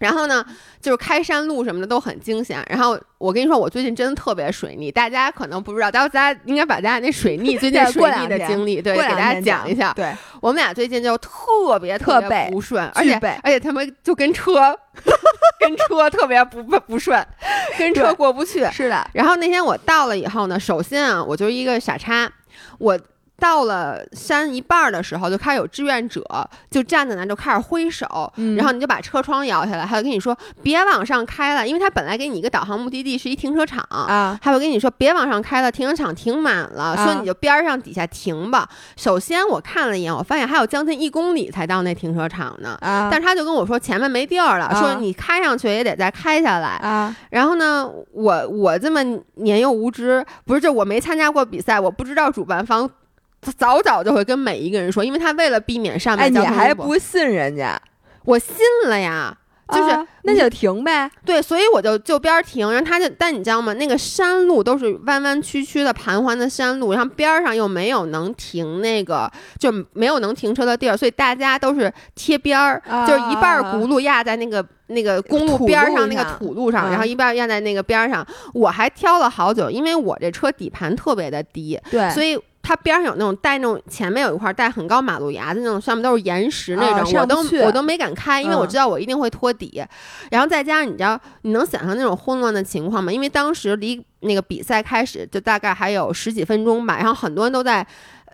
[0.02, 0.44] 然后呢，
[0.82, 2.62] 就是开山路什么的都很惊险。
[2.68, 9.94] 然后我跟你说，我最近真的特别水逆，大家可能不知道，到时候大家应该把大家那水逆最近水逆的经历，对，给大家讲一下。
[9.94, 10.12] 对，
[10.42, 14.76] 我们俩最近就特别特别不顺，而且而且他们就跟车
[15.62, 17.24] 跟车特别不不顺，
[17.78, 18.66] 跟车过不去。
[18.72, 19.08] 是的。
[19.14, 22.32] 然后那天我到了以后呢，首先啊，我就是一个傻叉，
[22.80, 23.00] 我。
[23.42, 26.24] 到了山一半的时候，就开始有志愿者
[26.70, 33.82] 就站在那，就开始挥手，然后你就把车窗摇下来，他就跟你说别往上开了，因为他本来给你一个导航目的地是一停车场。
[33.90, 38.70] 啊，他会跟你说别往上开了，停车场停满了，说你就边上底下停吧。
[38.96, 47.16] 首先我看了一眼，我发现还有将近一公里才到那停车场呢，但是他就跟我说前面没地儿了，说你开上去也得再开下来啊。
[47.32, 49.02] 然后呢，我我这么
[49.36, 52.88] 年幼无知，不是就我没参加过比赛，我不知道主办方。
[53.42, 56.26] 他早早就会跟每一个人说，因为他为了避免上面。
[56.26, 57.82] 哎，你还不信人家？
[58.24, 59.36] 我信了呀，
[59.70, 61.10] 就是那就停呗。
[61.26, 63.74] 对，所以我就就边停，然后他就，但你知道吗？
[63.74, 69.28] 那个山路都是弯弯曲曲的盘桓的山路，然后边上又没有能停那个，
[69.58, 78.24] 就没有能停车的地儿，所以大家都是贴边儿，就是一半轱辘压在那个那个公路边上那个土路上，然后一半压在那个边上。
[78.54, 82.40] 我还挑了好久，因为我这车底盘特别的低，对，所以。
[82.72, 89.84] 它边上有那种带那种前面有一块带很高马路牙子那种，上面都是岩石那种，我都我都没敢开，因为我知道我一定会托底。
[90.30, 93.12] 然后再加上你知道，你能想象那种混乱的情况吗？
[93.12, 97.86] 因为当时离那个比赛开始就大概还有十几分钟吧，然后很多人都在，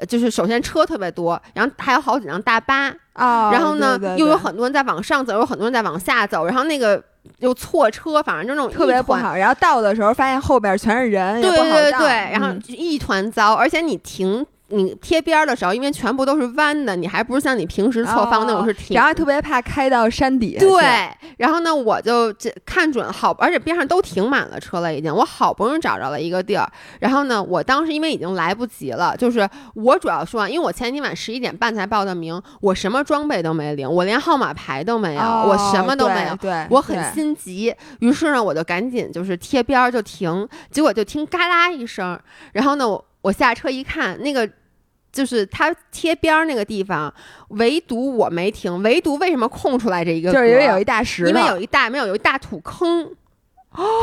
[0.08, 7.04] 就是首先车特别多，然后还有好几辆大巴啊，然后呢又有很多人在往上走，有很多人在往下走，然后那个。
[7.40, 9.36] 又错车，反正就那种特别不好。
[9.36, 13.54] 然后到的时候发现后边全是人，对对对，然后一团糟。
[13.54, 14.46] 而且你停。
[14.70, 18.96] 你贴边儿的时候，因为全部都是弯的，你还不是像你平时侧方那种是挺。
[18.96, 20.58] 然后特别怕开到山底。
[20.60, 25.14] 对，然后呢，我就这看准好，而且边上都停满了车了，已经。
[25.14, 37.74] 我好不容易找着了一个地儿，然后呢，我当时因为已经来不及了，就是我主要说，因为我前天晚十一点半才报的名，我什么装备都没领，我连号码牌都没有，我什么都没有，对，我很心急。
[38.00, 42.20] 于是呢，我就赶紧就是贴边儿就停，结果就听嘎啦一声，
[42.52, 43.06] 然后呢，我。
[43.24, 44.48] 我下车一看，那个
[45.18, 47.12] 就是它贴边儿那个地方，
[47.50, 50.32] 唯独我没停，唯独为什么空出来这一个？
[50.32, 53.10] 就是因为有一大石，因为有一大没有有一大土坑。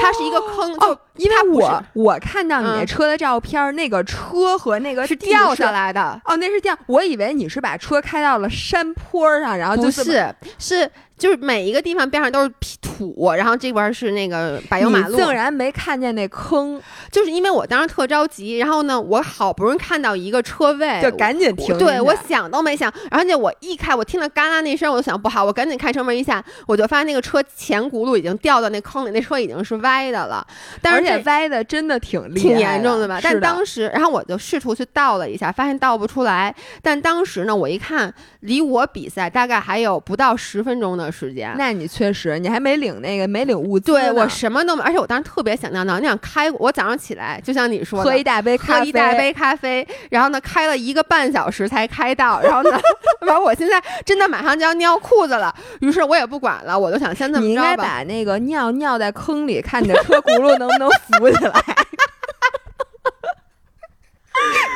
[0.01, 6.77] 它是一个坑，哦因为我我看到你那车的照片，那个车和那个是掉下来的哦，那是掉。
[6.87, 21.77] 我以为你是把车开到了山坡上，然后就是是就是每一个地方边上都是土，然后这边是那个柏油马路，竟然没看见那坑，就是因为我当时特着急，然后呢，我好不容易看到一个车位，就赶紧停。
[21.79, 29.65] 对我想都没想，而且我一开，我听了嘎啦那声，我就想不好，我赶紧开车门一下，我就发现那个车前轱辘已经掉到那坑里，那车已经。
[29.65, 30.47] 是歪的了，
[30.83, 33.19] 而且歪的真的挺挺严重的吧？
[33.23, 36.55] 但当时，然后我就试图去倒了一下，发现倒不出来。
[36.83, 41.04] 但当时呢，我一看，离我比赛大概还有不到十分钟的。
[41.05, 41.55] 的时间。
[41.57, 46.01] 那你确实，你还没领那个没领物资，对我什么都没，而且我当时特别想尿尿。
[46.01, 52.81] 你想开，我早上起来就像你说，喝一大杯咖啡，喝一大杯咖啡，然后呢开了一个半小时才开到，然后呢，
[53.27, 57.47] 完我现在真的马上就要尿裤子了，于是我也不管了，我就想先这么着吧。
[57.47, 61.63] 你应该把那个尿尿在坑里，看你的车轱辘能不能浮起来。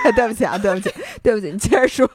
[0.17, 0.91] 对不起啊，对不起，
[1.23, 2.09] 对不起，你接着说。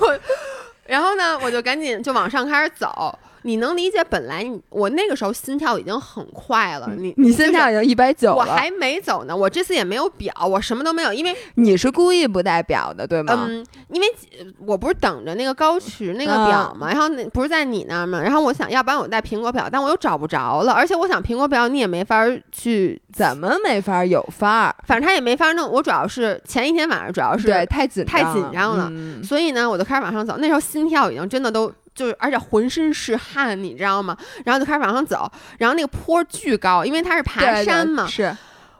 [0.00, 0.08] 我，
[0.90, 3.16] 然后呢，我就赶紧就往上开始走。
[3.42, 4.04] 你能理解？
[4.10, 9.36] 本来你我那个时候心跳已经很快了，你你心跳已经一百九了，我还没走呢。
[9.36, 13.46] 我这次也没有表，我什么都没有，因为你是故意不带表的，对吗？
[13.48, 14.06] 嗯，因为
[14.66, 24.74] 我不是等着那个高驰那个表嘛，然后那不是在你那儿嘛，然后我想要不然我带苹果表，但我又找不着了，而且我想苹果表你也没法去，怎么没法有法儿？
[24.86, 25.70] 反正他也没法弄。
[25.70, 28.90] 我主要是前一天晚上主要是对太紧太紧张了，
[29.22, 30.36] 所以呢，我就开始往上走。
[30.38, 31.70] 那时候心跳已经真的都。
[32.00, 34.16] 就是，而且浑身是汗，你知道吗？
[34.46, 38.06] 然后就开始往上走，然后那个坡巨高，因为它是爬山嘛。
[38.06, 38.34] 是。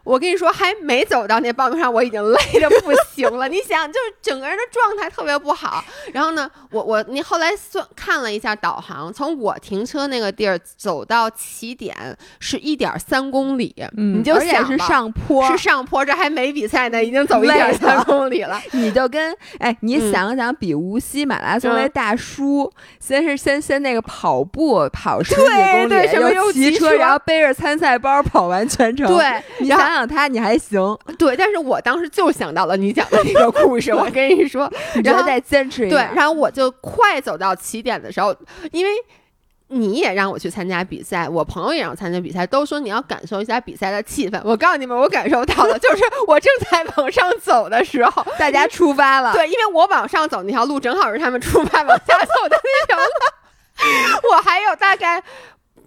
[0.05, 3.47] 我跟你说，还没走到那报名上，我已经累的不行了。
[3.51, 5.85] 你想，就是整个人的状态特别不好。
[6.13, 11.95] 然后呢，我我你后来算看了一下导航，从我停车那个地儿走到起点
[12.39, 18.61] 是一点三公里，你就想是上坡，是上坡，这还没比赛呢，已经走一点三公里了。
[18.73, 29.07] 你就跟哎，你想想，比无锡马拉松那大叔，先是先先那个跑步跑十几公里，又骑车，然后背着参赛包跑完全程。
[29.07, 29.90] 对，你想。
[29.91, 34.71] 想想他，你还行，对，但是我当时就想到了你讲的那个故事， 我跟你说，
[35.03, 38.35] 然后再坚持一对，然后我就快走到起点的时候，
[38.71, 38.91] 因为
[39.69, 44.41] 你也让我去参加比赛，我朋友也让我参加比赛，都说你要感受一下比赛的气氛。
[44.45, 55.23] 我告诉你们，我感受到了， 就是我正在往上走的时候，大家出发了，对，因为我往上走那条路正好是他们出发往下走的那条路， 我还有大概。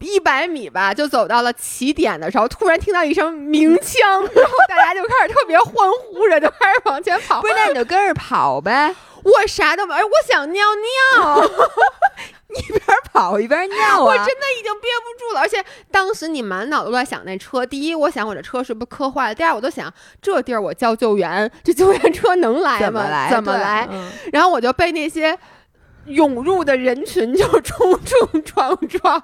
[0.03, 7.41] 一百米吧，就走到了起点的时候，突然听到一声鸣枪，然后大家就开始特别欢呼着，就开始往前跑。
[7.41, 8.93] 不是，那你就跟着跑呗。
[9.23, 10.65] 我啥都没，我想尿
[11.15, 11.41] 尿，
[12.59, 12.81] 一边
[13.13, 14.03] 跑一边尿。
[14.03, 17.65] 我真的已经憋不住了，而且当时你满脑子都在想那车。
[17.65, 22.85] 第一，我想我这车是不是磕坏了；第二，我都想这地儿我叫救援，这救援车能来吗？
[22.85, 23.29] 怎么来？
[23.31, 23.87] 怎么来？
[24.33, 25.39] 然后我就被那些
[26.07, 29.23] 涌入的人群就冲冲撞撞。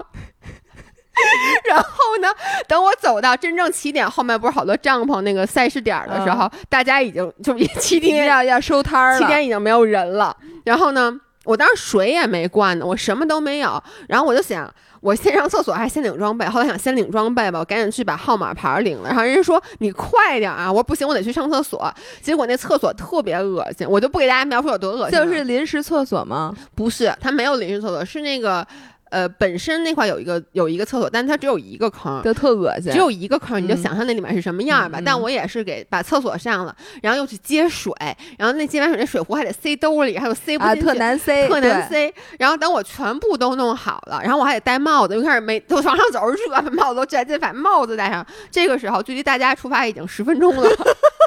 [1.69, 2.27] 然后呢？
[2.67, 10.36] 等我走到真正起点后面，不是好多帐篷那个赛事点的时候，大家已经就起点要 要收摊了，起点已经没有人了。
[10.65, 11.13] 然后呢，
[11.45, 13.82] 我当时水也没灌呢，我什么都没有。
[14.08, 16.45] 然后我就想，我先上厕所还是先领装备？
[16.45, 19.10] 后来想先领装备吧，我赶紧去把号码牌领了。
[19.10, 20.71] 然后人家说你快点啊！
[20.71, 21.91] 我说不行，我得去上厕所。
[22.21, 25.17] 结果那厕所特别恶心，我就不给大家描述有多恶心。
[25.17, 26.53] 就是临时厕所吗？
[26.75, 28.65] 不是，它没有临时厕所，是那个。
[29.10, 32.91] 呃，本身那块有一个有一个厕所，但它只有一个坑，就特恶心。
[32.91, 35.00] 只有一个坑，你就想象那里面是什么样吧。
[35.04, 37.93] 但我也是给把厕所上了，然后又去接水，
[38.38, 42.13] 然后那接完水那水壶还得塞兜里，还有塞不进去，特难塞，特难塞。
[42.38, 48.26] 然后等我全部都弄好了，然后我还得戴帽子，又开始没都往上走，热，把帽子都摘，再把帽子戴上。
[48.52, 50.69] 这个时候距离大家出发已经十分钟了，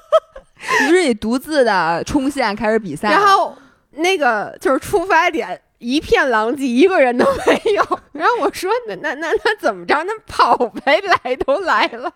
[0.83, 3.57] 于是你独自的冲线开始比赛，然后
[3.92, 5.61] 那个就是出发点。
[5.83, 8.01] 一片狼藉，一个人都没有。
[8.12, 10.03] 然后我说：“那那那那怎么着？
[10.05, 12.11] 那跑呗，来都来了。”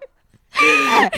[0.57, 1.11] 哎，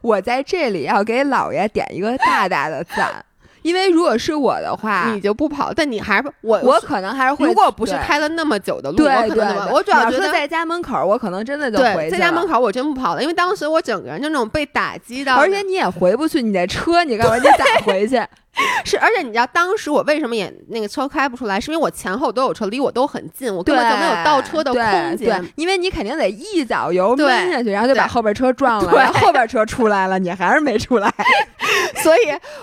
[0.00, 3.22] 我在这里要给老爷点一个大大的赞，
[3.60, 7.46] 因为如果是我的话，你就不跑，但你还是我，我可能还是会。
[7.46, 17.36] 如果不是开了那么久的路，对对对，我主要觉得在家门口，我可能真的就回去在家门口我真不跑了，因为当时我整个人就那种被打击到，而且你也回不去，你那车你干嘛？
[17.42, 18.22] 你咋回去？
[18.84, 25.52] 是，而且你知道当时我为什么也那个车开不出来，是因为我前后都有车，离我都很近，我根本就没有倒车的空间。
[25.56, 31.12] 因为你肯定得一脚油闷下去，然后就把后边车撞了，然后后边车出来了，你还是没出来。
[32.02, 32.20] 所以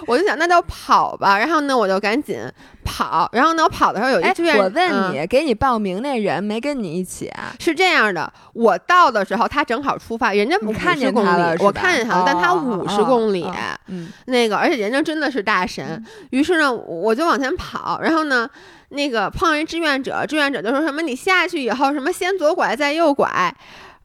[0.07, 1.37] 我就想，那就跑吧。
[1.37, 2.39] 然后呢，我就赶紧
[2.83, 3.29] 跑。
[3.33, 4.25] 然后呢，我跑的时候有一
[4.57, 7.53] 我问你，给你报名那人没跟你一起啊？
[7.59, 13.45] 是这样的，我到的时候他正好出发，人家不看见他了，我看见他了，但他五十公里，
[13.87, 15.82] 嗯，那个，而且人家真的是大神。
[16.31, 18.49] 于是呢，我就往前跑，然后呢，
[18.89, 23.53] 那个碰上一志愿者，志愿者就说什么：“你下去以后，什么先左拐再右拐。”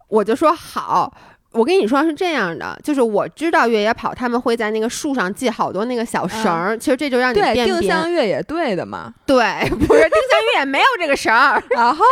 [0.09, 1.13] 我就说好。
[1.53, 9.13] 我跟你说是这样的，就是我知道越野跑他们会在那个树上系好多那个小绳儿，其实这就让你对定向越野队的嘛。
[9.25, 12.05] 对，不是定向越野没有这个绳儿，然 后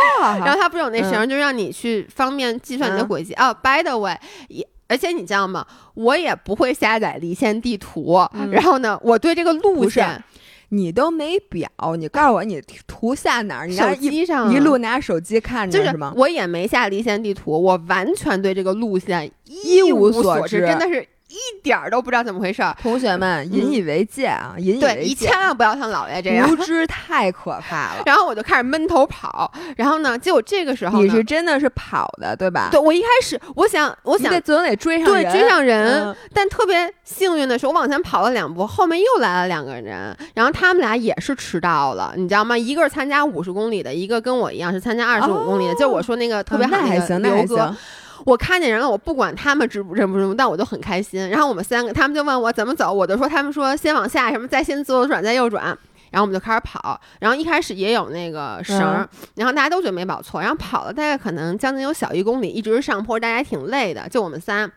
[0.43, 3.35] 然后他不是有那绳儿，就让你去方便计算你的轨迹。
[3.35, 4.67] 哦，by the way，也。
[4.87, 5.65] 而且你知道吗？
[5.93, 8.19] 我也不会下载离线地图。
[8.51, 10.23] 然后呢，我对这个路线，
[10.69, 13.67] 你都没表，你告诉我你图下哪儿？
[13.67, 16.13] 你手机上一路拿手机看着是吗？
[16.15, 21.07] 我也没下离线地图，我完全对这个路线一无所知，真的是。
[21.27, 24.55] 一点儿都不知道怎么回事儿，同学们引以为戒啊！
[24.57, 28.03] 引以为戒，你千万不要像姥爷这样，无知太可怕了。
[28.07, 32.69] 然后我就开始闷头跑，然后呢，结果这个时候你是真的是跑的，对吧？
[32.71, 42.57] 对，我一开始我想，我想总得追上对追上人，但特别幸运的是，我往前跑了两步，后面又来了两个人，然后他们俩也是迟到了，你知道吗？
[42.57, 47.75] 一个是参加五十公里的，一个跟我一样是参加二十五公里的，就我说那个特别好的刘哥。
[48.25, 51.29] 我看见人了，我不管他们知不认不认，但我就很开心。
[51.29, 55.65] 然后我们三个，他们就问我怎么走，我就说他们说先往下，什么再先左转再右转，
[56.11, 56.99] 然后我们就开始跑。
[57.19, 64.09] 然后一开始也有那个绳，然后大家都觉得没跑错，然后跑了大概可能将近有小一公里，一直是上坡，大家挺累的。
[64.09, 64.69] 就我们仨，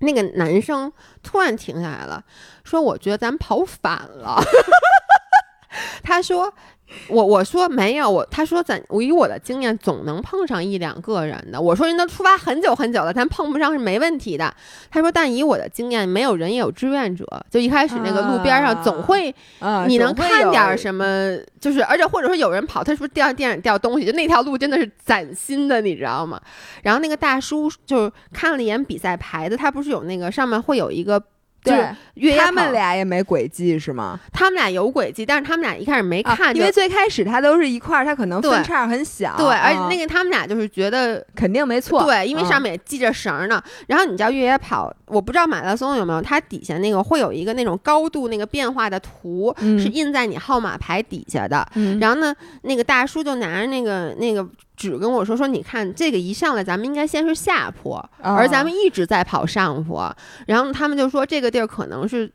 [0.00, 2.24] 那个男生突然停下来了，
[2.64, 4.42] 说我觉得咱跑反了。
[6.02, 6.52] 他说。
[7.08, 11.60] 我我说没有我，他说咱我以我的经验总能碰上一两个人的。
[11.60, 14.54] 我说人都出发很久很久了，咱碰不上是没问题的。
[14.90, 17.26] 他说但以我的经验，没有人也有志愿者。
[17.50, 19.34] 就一开始那个路边上总会，
[19.88, 21.36] 你能看点什么？
[21.60, 24.06] 就是而且或者说有人跑，他是不是掉地上掉东西？
[24.06, 26.40] 就那条路真的是崭新的，你知道吗？
[26.82, 31.22] 然后那个大叔就看了一眼比赛牌子，他不是有那个上面会有一个。
[31.64, 34.20] 对，他们俩也没轨迹是吗？
[34.32, 39.34] 他们俩有轨迹，但是他们俩一开始没看，因为最开始他都是一块儿，他可能分叉很小。
[39.38, 42.04] 对，而且那个他们俩就是觉得肯定没错。
[42.04, 43.62] 对，因为上面也系着绳呢。
[43.86, 51.66] 然后你知道越野跑，我不知道马拉松有没有，它底下那个会有一个那种高度那个变化的图，是印在你号码牌底下的。
[52.00, 54.46] 然后呢，那个大叔就拿着那个那个。
[54.76, 60.14] 只跟我说说，你看这个一上来，咱们应该先是下坡，而咱们一直在跑上坡。
[60.46, 62.30] 然后他们就说，这个地儿可能是，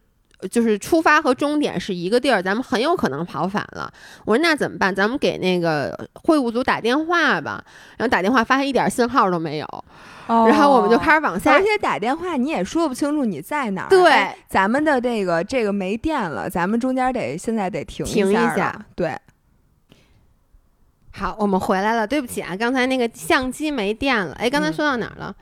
[0.50, 3.92] 就是出发和终点是一个地儿，咱们很有可能跑反了。
[4.24, 4.96] 我说那怎么办？
[4.96, 7.62] 咱们给那个会务组打电话吧。
[7.98, 9.86] 然后打电话发现一点信号都没有，
[10.28, 11.52] 然后我们就开始往下。
[11.52, 13.90] 而且打电话你也说不清楚你在哪儿。
[13.90, 18.86] 对，咱们的这个这个没电了，咱们中间得现在得停停一下。
[18.96, 19.14] 对。
[21.20, 22.08] 好，我们回来了。
[22.08, 24.34] 对不起啊，刚才那个相机没电了。
[24.40, 25.36] 哎，刚才说到哪儿了？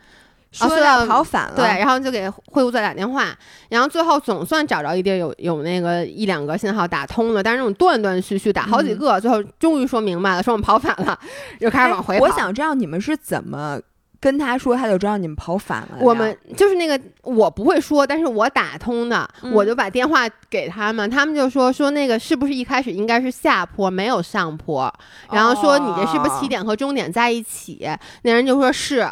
[0.52, 1.54] 说到跑反了。
[1.56, 3.38] 对，然后就给会务座打电话，
[3.70, 11.20] 然后最后总算找着一地儿有有那个一两个信号打通了，但是那种断断续续打好几个，最后终于说明白了，说我们跑反了，
[11.60, 12.26] 又开始往回跑。
[12.26, 13.80] 我想知道你们是怎么。
[14.20, 15.98] 跟他说，他就知道你们跑反了。
[16.02, 24.94] 我们就是那个，我不会说，但是我打通的，我就把电话给他们，他们就说说那个是不是一开始应该是下坡，没有上坡，
[25.32, 27.88] 然后说你这是不是起点和终点在一起？
[28.24, 29.08] 那人就说是。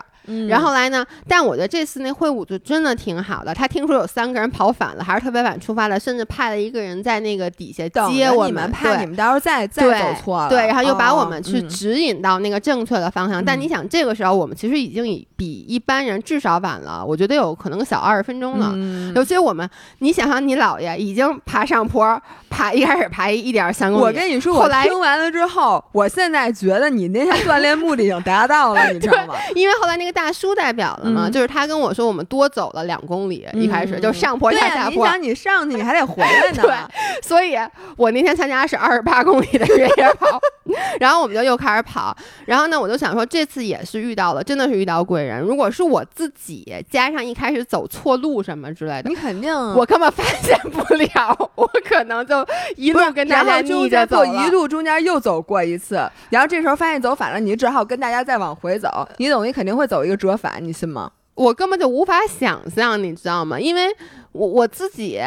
[0.47, 1.05] 然后来呢？
[1.27, 3.53] 但我觉得这次那会务组真的挺好的。
[3.53, 10.49] 他听说有三个人跑反了，还是特别晚出发的，甚至派了一个人在那个底下接我们，怕你们到时候再再走错了。
[10.49, 13.43] 对，然后又把我们去指引到那个正确的方向。
[13.43, 18.73] 但你想，这个时候我们其实已经比比一般人至少晚了，我觉得有可能小二十分钟了。
[19.15, 24.05] 尤其我们，你想想，你姥爷已经爬上坡，爬一开始爬一点三公里。
[24.05, 29.35] 我跟你说，我听完了之后，我现在觉得你那天锻炼目的已经达到了， 你知道吗？
[29.53, 30.14] 因为后来那个。
[30.15, 35.05] 大叔代表的嘛，就是他跟我说，我们多走了两公里，一开始就上坡下下坡。
[35.05, 36.63] 你想你上去，你还得回来呢。
[36.63, 36.73] 对，
[37.21, 37.57] 所以
[37.97, 40.39] 我那天参加是二十八公里的越野跑，
[41.01, 42.15] 然后我们就又开始跑。
[42.45, 45.41] 然后呢，我就想说，这次也是遇到了，真的是遇到贵人。
[45.41, 52.47] 如果是我自己加上一开始走错路什么之类的，你肯定我根本发现不了，我可能就
[52.77, 60.04] 一路跟大家逆着走，一路中间又走过一次，然后这时候发现走反了，你只好跟大家再往回走，你等于肯定会走。
[60.05, 61.11] 一个折返，你信吗？
[61.33, 63.59] 我根本就无法想象，你知道吗？
[63.59, 63.93] 因为
[64.31, 65.19] 我我自己。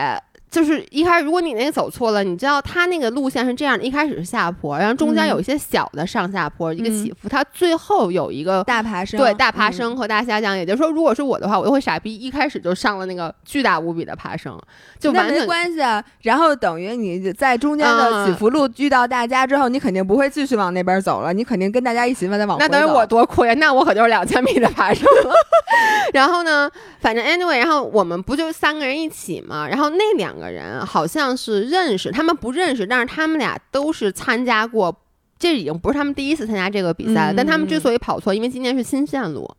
[0.51, 9.21] 就是一开始，如果你那个走错了，你知道它那个路线是这样的：一开始是下坡，然后中间有一些小的上下坡，一个起伏，它最后有一个大爬升。
[9.21, 10.57] 对，大爬升和大下降。
[10.57, 14.59] 也就是说，如果是我的话，我就会傻逼，一开始就上了那个巨大无比的爬升，
[14.99, 16.03] 就完全没关系啊。
[16.23, 22.59] 然后等于你在中间的起伏路遇到大家之后，你肯定不会继续往那边走了，你肯定跟大家一起再往。
[22.59, 23.55] 那等于我多亏呀！
[23.55, 25.35] 那我可就是两千米的爬升了。
[26.15, 29.69] 然后呢，反正 anyway，然后我们不就三个人一起嘛？
[29.69, 31.19] 然后那两个人好像。
[31.19, 34.97] 像是认识，他们不认识，但是他们俩都是参加过，
[35.37, 37.35] 这已经不是他们第一次参加这个比赛了。
[37.37, 39.51] 但他们之所以跑错，因为今年是新线路。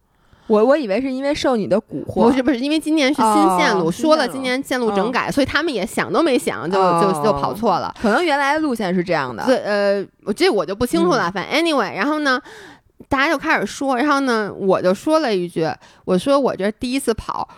[0.48, 7.94] 我我以为是因为受你的蛊惑，不是不是，因为今年是新线路，说了今年线路整改，所以他们也想都没想就就就跑错了。
[8.02, 9.46] 可能原来的路线是这样的。
[9.46, 11.30] 对，呃，我这我就不清楚了。
[11.30, 12.42] 反正 anyway，然后呢，
[13.10, 15.70] 大家就开始说，然后呢，我就说了一句，
[16.06, 17.50] 我说我这第一次跑，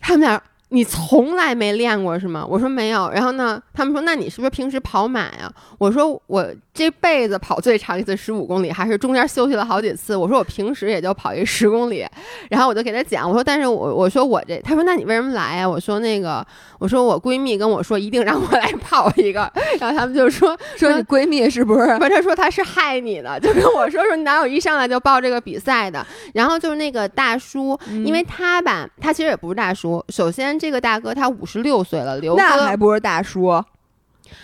[0.00, 0.42] 他们俩。
[0.70, 2.44] 你从来没练过是吗？
[2.46, 3.10] 我说没有。
[3.10, 5.50] 然后呢，他们说那你是不是平时跑马呀？
[5.78, 10.14] 我说我这辈子跑最长一次十五公里，还是中间休息了好几次。
[10.14, 12.06] 我说我平时也就跑一十公里。
[12.50, 15.66] 然后我就给他讲，我说但是我我说我这，他说那你为什么来呀？
[15.66, 16.46] 我说那个，
[16.78, 19.50] 我说我闺蜜跟我说一定让我来跑一个。
[19.80, 21.98] 然后他们就说说你闺蜜是不是？
[21.98, 26.06] 不是，他说他是害你的，就跟我说说你哪有一上来就报这个比赛的？
[26.34, 30.57] 然后就是那个大叔，因为他吧，他其实也不是大叔，首先。
[30.58, 33.62] 这个大哥他五十六岁了，刘哥那还不是大叔，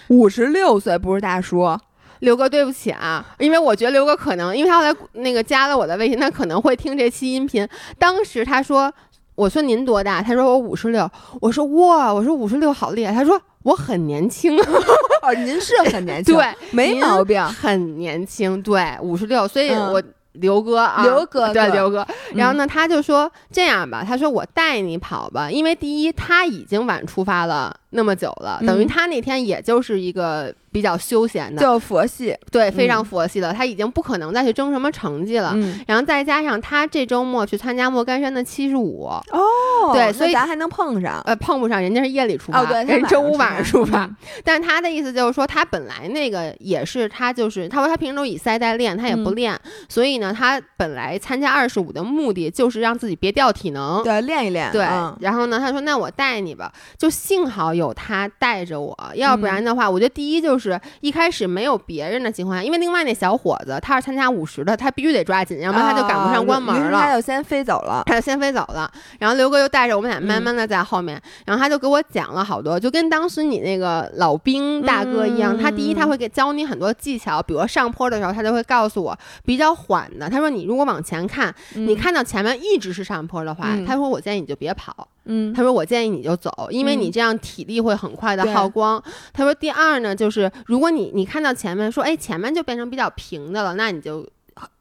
[0.08, 1.78] 五十六岁不是大叔，
[2.20, 7.66] 刘哥对不起啊，因为我觉得刘哥可能，因为他后来那个加了我的微信，他可能会听这期音频。
[7.98, 8.92] 当时他说，
[9.34, 10.22] 我说您多大？
[10.22, 11.10] 他说我五十六。
[11.40, 13.12] 我说哇，我说五十六好厉害。
[13.12, 14.58] 他说我很年轻。
[15.22, 19.46] 哦，您是很年轻， 对，没毛病，很年轻，对，五十六。
[19.46, 20.02] 所以我。
[20.34, 30.54] 刘哥啊，刘哥对刘哥，然后呢，他就说这样吧，他说我带你跑吧，因为第一他已经晚出发了那么久了，等于他那天也就是一个。
[30.74, 33.52] 比较休闲的，就佛系，对，非常佛系的。
[33.52, 35.54] 他已经不可能再去争什么成绩了。
[35.86, 41.22] 然后再加上他这周末去参加莫干山的七十五，哦，对，所以咱还能碰上。
[41.26, 44.10] 呃，碰不上，人家是夜里出发，对，人周五晚上出发。
[44.42, 49.56] 但是他的意思就是说，他本来那个也是他就是，他说他平时都以赛代练，他也不练。
[49.88, 54.72] 所以呢，他本来参加二十五的目的就是让自己别掉体能，对，练一练。
[54.72, 54.82] 对，
[55.20, 56.72] 然后呢，他说那我带你吧。
[56.98, 60.80] 就幸好有他带着我，要不然的话，我觉得第一就是。
[61.00, 67.00] 一开始没有别人的情况下，因为另外那小伙子他是参加五十的，他必须得抓紧，要不然他就赶不上关门了。
[67.00, 68.90] 他就先飞走了，他就先飞走了。
[69.18, 75.56] 然后刘哥又带着我们俩慢慢的在后面，然后他就给我讲了好多，就跟当时你那个老兵大哥一样。
[75.58, 80.28] 他第一他会给教你很多技巧，比如上坡的时候，他就会告诉我比较缓的。
[80.28, 85.08] 他说你如果往前看，你看到前面一直是上坡的话，他说我建议你就别跑。
[85.26, 89.02] 嗯，他说我建议你就走，因为你这样体力会很快的耗光。
[89.32, 94.26] 他说第二呢，就是如果你你看到前面说，哎，前面就变成比较平的了，那你就。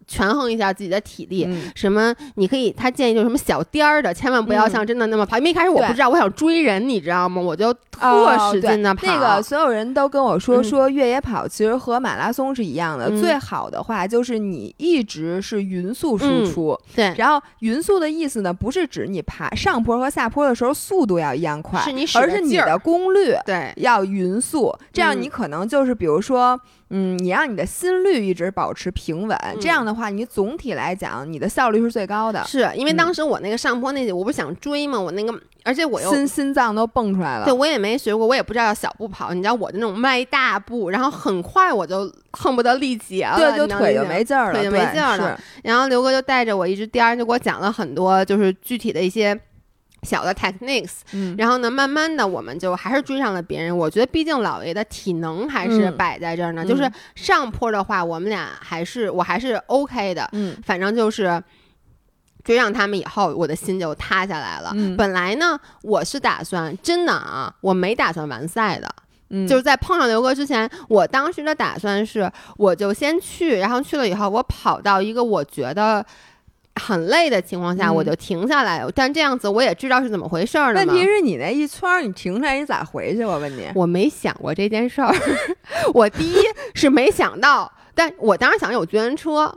[0.05, 5.37] 权衡一下自己的体力，什么你可以，他建议就是什么小颠儿的，千万不要像真的那么跑。
[5.37, 7.41] 因为一开始我不知道，我想追人，你知道吗？
[7.41, 9.07] 我就特使劲的跑。
[9.07, 13.09] 那个所有人都跟我说，说越野跑其实和马拉松是一样的。
[13.19, 16.77] 最好的话就是你一直是匀速输出。
[16.95, 26.59] 对，然后匀速的意思呢，不是指你爬上坡和下坡的时候速度要一样快，是你而是你的功率对要匀速，这样你可能就是比如说。
[26.95, 32.43] 嗯，你让你的心率一直保持平稳，这样的话，你总体来讲，你的效率是最高的。
[32.45, 34.99] 是因为当时我那个上坡那，我不是想追吗？
[34.99, 35.33] 我那个，
[35.63, 37.45] 而且我又心心脏都蹦出来了。
[37.45, 39.33] 对，我也没学过，我也不知道要小步跑。
[39.33, 45.37] 你知道我的那种迈大步，然后很快我就恨不得力竭了，对，就腿就没劲儿了，腿就没劲儿了。
[45.63, 49.37] 然后刘哥就带着我一直颠，就给我讲了很多，就是具体的一些。
[50.03, 50.95] 小的 techniques，
[51.37, 53.77] 然后呢，慢慢的我们就还是追上了别人。
[53.77, 56.65] 我觉得，毕竟老爷的体能还是摆在这儿呢。
[56.65, 60.27] 就是上坡的话，我们俩还是我还是 OK 的。
[60.33, 61.41] 嗯，反正就是
[62.43, 64.73] 追上他们以后，我的心就塌下来了。
[64.97, 68.87] 本来呢，我是打算真的啊，我没打算完赛的。
[69.29, 76.05] 嗯，就是在碰上刘哥之前，我当时的打算是，我就先去，然后去了以后，我跑到一个我觉得。
[76.81, 78.83] 很累的情况下，我就停下来。
[78.95, 83.23] 但这样子我也知道是怎么回事儿问题是你那一圈，你停下来你咋回去？
[83.23, 85.13] 我问你，我没想过这件事儿。
[85.93, 86.41] 我第一
[86.73, 89.55] 是没想到，但我当时想有救援车。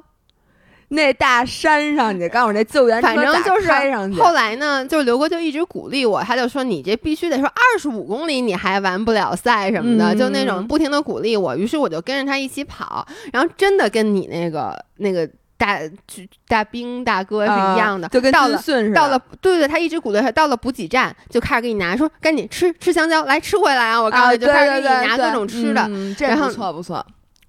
[0.88, 4.20] 那大山上，去告诉我那救援车反正就是开上去。
[4.20, 11.56] 后来呢，就刘哥就一直鼓励我，他就说你这必须得说二十五公里你还完不了赛什么的，就那种不停的鼓励我。
[11.56, 15.28] 于是我就跟着他一起跑，然后真的跟你那个那个。
[15.58, 15.80] 大
[16.46, 18.60] 大兵大哥是一样的，就跟到了
[19.40, 20.30] 对对，他一直鼓励他。
[20.30, 23.98] 到了补给站，就开始给你拿，说赶紧吃吃香蕉，来吃回来啊！
[23.98, 25.90] 我告诉你，就开始给你拿各种吃的。
[26.18, 27.04] 然后不错不错。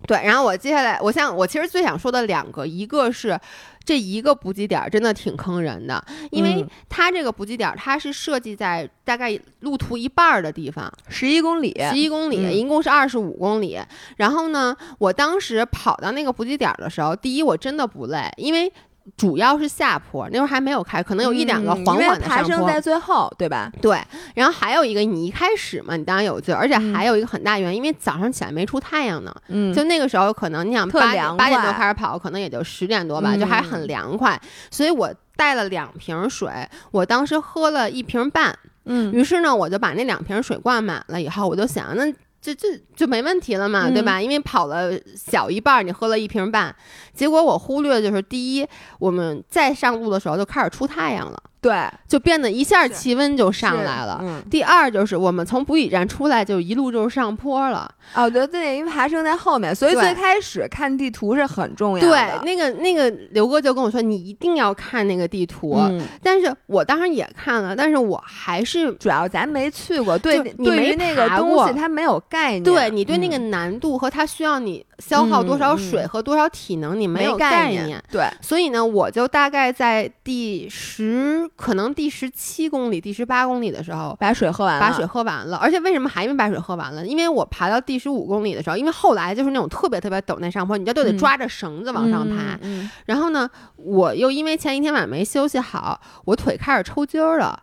[0.08, 3.40] 对，然后我接下来，我想我其实最想说的两个，一个是。
[3.88, 13.80] 这一个补给点真的挺坑人的，因为它这个补给点它是设计在大概路途一半的地方，十一公里，十一公里，一共是二十五公里。
[14.18, 18.70] 然后呢，我当时跑到那个补给点的时候，第一我真的不累，因为。
[19.16, 23.72] 主要是下坡，那会儿还没有开，可能有一两个缓缓的爬升在最后，对吧？
[23.82, 23.98] 对。
[24.36, 29.34] 然后还有一个，你一开始嘛，你当然有劲，而且还有一个很大原因，因为早上起来没出太阳呢。
[29.48, 29.74] 嗯。
[29.74, 34.40] 就那个时候，可能你想八八点多开始跑，可能也就十点多吧，就还很凉快。
[34.70, 36.52] 所以我带了两瓶水，
[36.92, 38.58] 我当时喝了一瓶半。
[38.86, 39.12] 嗯。
[39.14, 42.14] 于是呢，我就把那两瓶水灌满了以后，我就想那。
[42.42, 44.22] 这这就没问题了嘛，对吧？
[44.22, 46.74] 因为跑了小一半，你喝了一瓶半，
[47.14, 48.66] 结果我忽略的就是第一，
[49.00, 51.44] 我们再上路的时候就开始出太阳了。
[51.60, 51.74] 对，
[52.08, 54.20] 就变得一下气温就上来了。
[54.22, 57.90] 嗯，第二就是我们从补给站出来就一路就是上坡了。
[58.14, 65.76] 哦，对对，因为爬升在后面，所以最开始看地图是很重要的对。，那个那个刘哥就跟我说，你一定要看那个地图。
[65.78, 72.64] 嗯，但是我当时也看了，但是我还是主要咱没去过，对就对你没于那个东西它没有概念。
[72.64, 78.04] 对你对那嗯个难度和它需要你消耗多少水和多少体能，你没有概念。
[78.12, 85.58] 对，所以呢，我就大概在第十，可能第十七公里、第十八公里的时候，把水喝完了，把水喝完了。
[85.58, 87.06] 而且为什么还没把水喝完了？
[87.06, 92.56] 因为我爬到第十五公里的时候，因为后来就是那种特别特别陡那上坡，你就都得嗯抓着绳子往上爬。
[92.56, 97.62] 嗯嗯然后呢，我又因为前一天晚上没休息好，我腿开始抽筋儿了。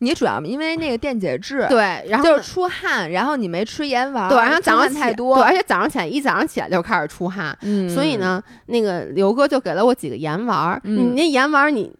[0.00, 11.92] 你主要因为那个电解质，对，然后就是出汗，然后你没吃盐丸，对，然后早上起多，对，而且早上起来一早上起来就开始出汗，嗯，所以呢，那个刘哥就给了我几个盐丸你那盐丸儿你。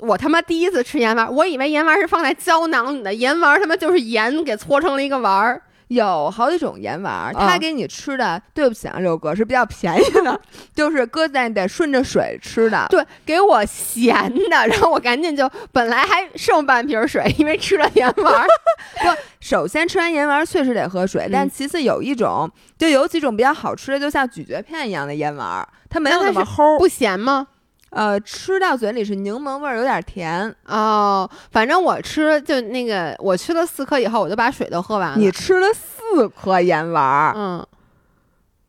[0.00, 5.62] 我他妈第一次吃盐丸儿，我以为盐丸儿是放在胶囊里的，盐丸儿他妈就是盐给搓成了一个丸儿。
[5.88, 10.40] 有好几种盐丸他给你吃的，对不起啊，六哥是比较便宜的，
[10.74, 12.86] 就是搁在得顺着水吃的。
[12.90, 14.14] 对，给我咸
[14.50, 18.46] 的，然后我赶紧就本来还剩半瓶水，因为吃了盐丸儿。
[19.40, 27.46] 首先吃完盐丸儿确实得喝水，嗯但其次有一种，就有几种比较好吃的，就像咀嚼片一样的盐丸儿，它没有那么齁，不咸吗？
[27.94, 30.54] 呃，吃到嘴里是柠檬味儿，有点甜。
[30.66, 35.16] 哦，反正我吃就那个，我吃了四颗以后，我就把水都喝完了。
[35.16, 37.66] 你吃了四颗盐丸儿，嗯，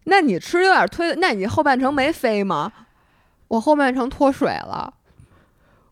[0.03, 2.71] 那你吃有点推，那你后半程没飞吗？
[3.47, 4.93] 我后半程脱水了。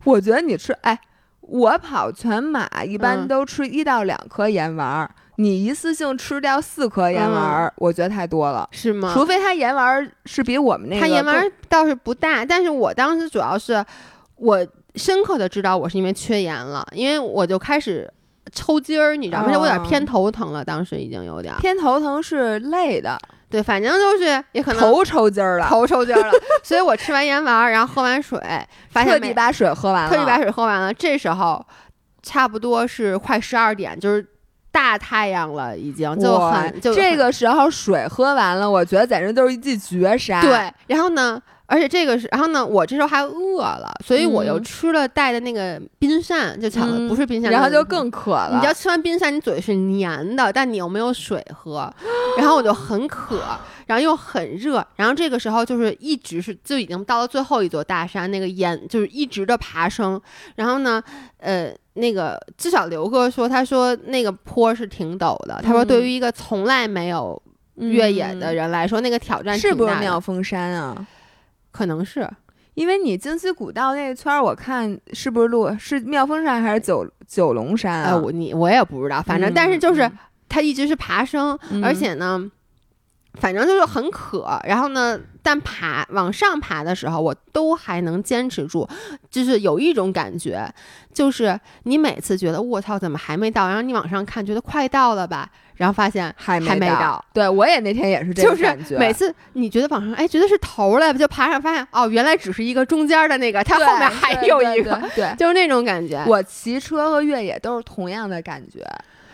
[0.04, 1.00] 我觉得你吃，哎，
[1.42, 8.68] 我跑全马一般嗯都吃一到两颗盐丸儿，你一次性吃掉四颗盐丸儿，我觉得太多了。
[8.72, 9.12] 是吗？
[9.14, 13.84] 除非它盐丸儿是比我们那个它盐丸儿倒是不大，但是我当时主要是
[14.36, 14.66] 我
[14.96, 18.12] 深刻的知道我是因为缺盐了，因为我就开始
[18.52, 19.46] 抽筋儿，你知道吗？
[19.48, 21.56] 而且我有点哦偏头疼了，当时已经有点。
[21.58, 23.18] 偏头疼是累的，
[23.50, 26.32] 对，反正就是也可能头抽筋儿了，头抽筋儿了，
[26.62, 28.40] 所以我吃完盐丸儿，然后喝完水，
[28.92, 31.66] 发现没特地把水喝完了，特地把水喝完了，这时候
[32.22, 34.24] 差不多是快十二点，就是
[34.74, 48.54] 大太阳了，已经就很就这个时候水喝完了，我觉得简直就是一记绝杀。，对，然后呢，而且这个是，然后呢，我这时候还饿了，所以我又嗯吃了带的那个冰扇，就巧了，嗯不是冰扇，然后就更渴了。
[48.56, 51.94] 你知道吃完冰扇，你嘴是黏的，但你又没有水喝，
[52.40, 53.40] 然后我就很渴，
[53.86, 60.20] 然后又很热，然后这个时候就是一直是就已经到了最后一座大山，那个岩就是一直的爬升，
[60.56, 61.02] 然后呢，
[61.38, 67.42] 呃，那个至少刘哥说，他说那个坡是挺陡的，他说嗯对于一个从来没有
[67.76, 71.08] 越野的嗯人来说，那个挑战是不是妙峰山啊？
[71.72, 72.30] 可能是。
[72.76, 78.10] 因为你京西古道那一圈儿，我看是不是路是妙峰山还是九九龙山啊？
[78.10, 80.18] 哎，我你我也不知道，反正、但是就是嗯
[80.50, 82.44] 它一直是爬升，嗯而且呢，
[83.40, 84.60] 反正就是很渴。
[84.66, 88.88] 然后呢，但爬往上爬的时候，我都还能坚持住，
[89.30, 90.68] 就是有一种感觉，
[91.14, 97.24] 就是你每次觉得我操怎么还没到，然后你往上看，觉得快到了吧，然后发现还还没到。
[97.34, 106.24] 对我也那天也是这就是个感觉，每次你觉得往上，哎，觉得是头了，就爬上发现哦，原来只是一个中间的那个，它后面还有一个，对对就是那种感觉。
[106.28, 108.86] 我骑车和越野都是同样的感觉，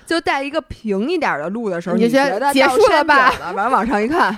[0.09, 4.35] 就带一个平一点的路的时候，你觉得得结束了吧 完了往上一看，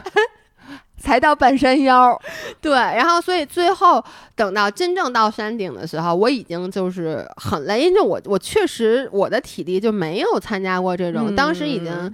[0.98, 2.20] 才到半山腰。
[2.60, 4.04] 对，然后所以最后
[4.36, 12.14] 等到真正到山顶的时候，我已经就是很累，因为我我确实我的体力就没有参加过这种，当时已经嗯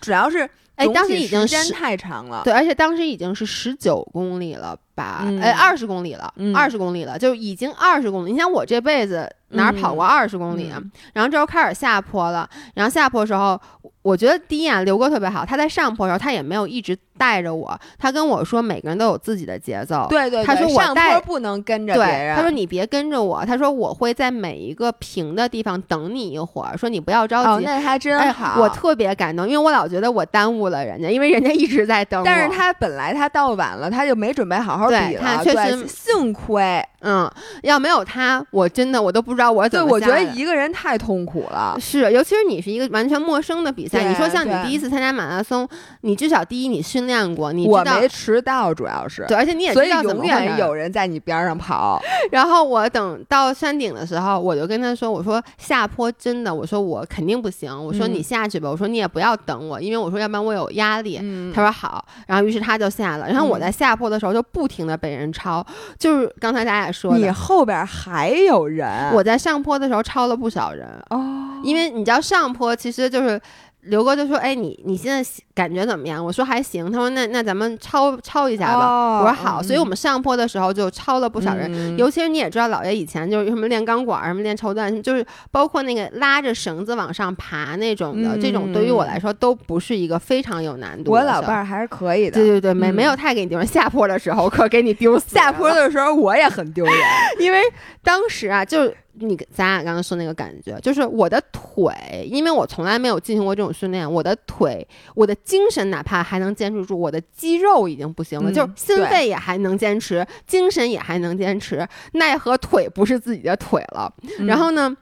[0.00, 2.40] 主要是哎，当时已经时间太长了。
[2.42, 5.22] 对，而且当时已经是十九公里了吧？
[5.24, 8.32] 嗯哎，二十公里了，嗯二十公里了，就已经二十公里。
[8.32, 10.78] 你想我这辈子哪儿跑过二十公里啊？
[10.82, 13.60] 嗯然后这时候开始下坡了，然后下坡的时候，
[14.02, 20.06] 我觉得第一眼刘哥特别好，他在上坡的时候他也没有一直带着我，他跟我说每个人都有自己的节奏。
[20.10, 22.36] 对对，他对他说我带坡不能跟着别对，人。
[22.36, 27.64] 他说你别跟着我，他说我会在每一个平的地方等你一会儿，说你不要着哦，急。
[27.64, 32.24] 那还真哎好。，我特别感动，因为我老觉得我耽误了人家，因为人家一直在等我。
[32.24, 35.22] 但是他本来他到晚了，他就没准备好好对比了。
[35.22, 36.82] 他确实幸亏。
[37.06, 37.30] 嗯，
[37.62, 41.76] 要没有他，我真的我都不知道我怎么对，么我觉得一个人太痛苦了。
[41.78, 45.68] 是，尤其是你是一个完全陌生的比赛，你说像你第一次参加马拉松，
[46.00, 49.22] 你至少第一你训练过，你我知道没迟到，主要是。
[49.28, 52.00] 对，而且你也所以知道怎么永远有人在你边上跑。
[52.32, 61.18] 然后我等到山顶的时候，我就跟他说：“我说下坡真的，我说我肯定不行，我说你嗯下去吧，我说你也不要等我，因为我说要不然我有压力。
[61.20, 65.64] 嗯他说好，然后于是他就下了，然后我嗯在下坡的时候就不停停的被人超。
[65.98, 69.12] 就是刚才咱俩说的，你后边还有人。
[69.12, 73.40] 我在上坡的时候超了不少人哦，因为你知道上坡其实就是。
[73.86, 91.12] 刘哥就说：“哎，你你现在感觉怎么样？”我说：“还行。”他说：“那那咱们抄抄一下吧。”我说：“好。”所以我们上坡的时候就超了不少人，尤其是你也知道，老爷以前就是什么练钢管、什么练绸缎，就是包括那个拉着绳子往上爬那种的，这种对于我来说都不是一个非常有难度。
[91.12, 92.36] 我老伴儿还是可以的。
[92.40, 93.66] 对对对，没没有太给你丢人。
[93.66, 95.34] 下坡的时候可给你丢死。
[95.34, 96.94] 下坡的时候我也很丢人，
[97.38, 97.60] 因为
[98.02, 98.92] 当时啊就。
[99.18, 114.12] 你咱俩刚刚说那个感觉，就是我的腿，因为我从来没有进行过这种训练，我的腿，我的精神哪怕还能坚持住，我的肌肉已经不行了，就是心肺也还能坚持，精神也还能坚持，奈何腿不是自己的腿了。
[114.46, 114.96] 然后呢？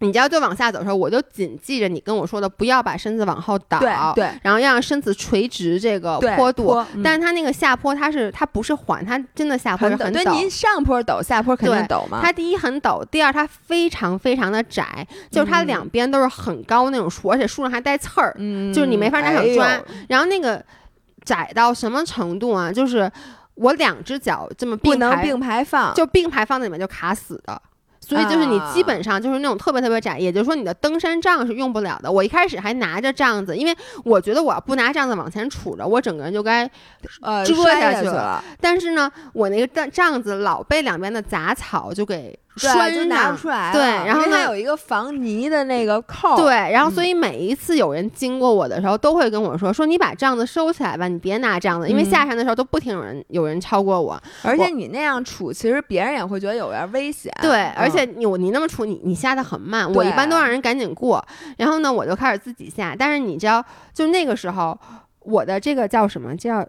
[0.00, 3.78] 你知道，就往下走的时候，我就谨记着你跟我说的，不要把身子往后倒，
[4.14, 6.84] 对，然后要让身子垂直这个坡度。
[7.04, 10.24] 但是它那个下坡，它是它不是缓，它真的下坡是很陡。
[10.24, 12.20] 对，您上坡陡，下坡肯定陡嘛。
[12.22, 18.34] 它第一很陡，第二它非常非常的窄，就是它两边都是很高那种树，而且树上还带刺儿，
[18.74, 19.80] 就是你没法拿手抓。
[20.08, 20.64] 然后那个
[21.24, 22.72] 窄到什么程度啊？
[22.72, 23.10] 就是
[23.54, 27.60] 我两只脚这么不能并排放，就并排放在里面就卡死的。
[28.10, 32.10] 所以就是你基本上就是那种特别特别窄，也就是说你的登山杖是用不了的。
[32.10, 36.68] 我一开始还拿着杖子，因为我觉得我要不拿杖子往前杵着，我整个人就该
[37.22, 38.42] 呃摔下去了。
[38.60, 42.36] 但是呢，我那个杖杖子老被两边的杂草就给。
[42.56, 61.24] 拴就拿不出来，对，然后它有一个防泥的那个扣，对，然后所以每一次有人经过我的时候，都会跟我说说你把帐子收起来吧，你别拿帐子，因为下山的时候都不停有人有人超过我，而且你那样杵，其实别人也会觉得有点危险，对，而且你你那么杵，你你下的很慢，我一般都让人赶紧过，
[61.56, 64.78] 然后呢，我就开始自己下，但是你知道，就那个时候
[65.20, 66.66] 我的这个叫什么叫，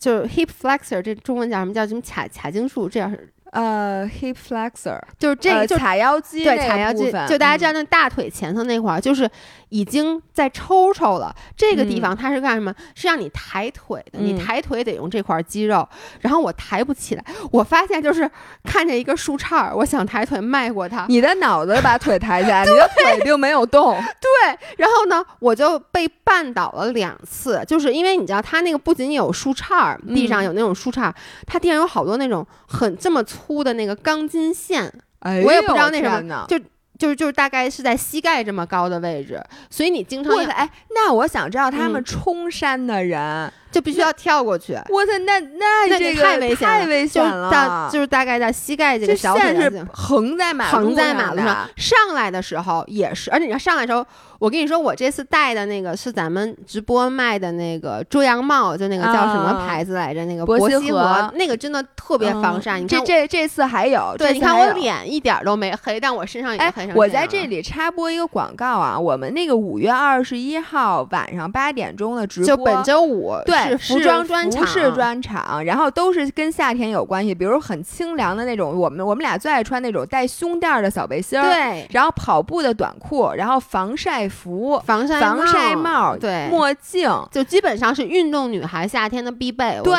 [0.00, 3.32] 就是 hip flexor，这中文叫什么叫什么髂髂胫束，这样是。
[3.52, 9.30] 呃，hip flexor 就是这个就踩腰肌对踩腰肌，就大家知道那大腿前头那块儿，就是
[9.68, 11.34] 已经在抽抽了。
[11.54, 12.74] 这个地方它是干什么？
[12.94, 14.18] 是让你抬腿的。
[14.18, 15.86] 你抬腿得用这块肌肉。
[16.20, 18.28] 然后我抬不起来，我发现就是
[18.64, 21.04] 看见一个树杈儿，我想抬腿迈过它。
[21.10, 23.94] 你的脑子把腿抬起来， 你的腿并没有动。
[23.94, 31.14] 对，然后呢，我就被绊倒了两次，就是因为你知道，它那个不仅有树杈儿，地上有那种树杈儿，
[31.46, 33.41] 它地上有好多那种很这么粗。
[33.46, 36.58] 粗的那个钢筋线，我也不知道那什么，就
[36.98, 43.52] 就就是大概是在膝盖这么高的位置，所以你经常哎，那我想知道他们冲山的人。
[43.72, 54.06] 就必须要跳过去，我操，那那这个太危险，太危险了，就是大概在膝盖这个小腿是横在马横在马路上，上来的时候也是，而且你要上来的时候，
[54.38, 60.22] 我跟你说，我这次戴的那个是咱们直播卖的那个遮阳帽，就那个叫什么牌子来着？
[60.26, 62.78] 那个博西和，那个真的特别防晒。
[62.78, 66.94] 你这这这次还有，对，你看我脸一点都没黑，但我身上也黑上。
[66.94, 73.61] 我在这里插播一个广告啊，我们那个五月二十一号晚上八点钟的直播，就本周五，对。
[73.68, 89.80] 是服装专场，服饰专场，然后都是跟夏天有关系，比如很清凉的那种，我们我们俩最爱穿那种带胸垫的小背心儿，对，然后跑步的短裤，然后防晒服、防晒防晒帽，对，墨镜，就基本上是运动女孩夏天的必备。
[89.82, 89.94] 对，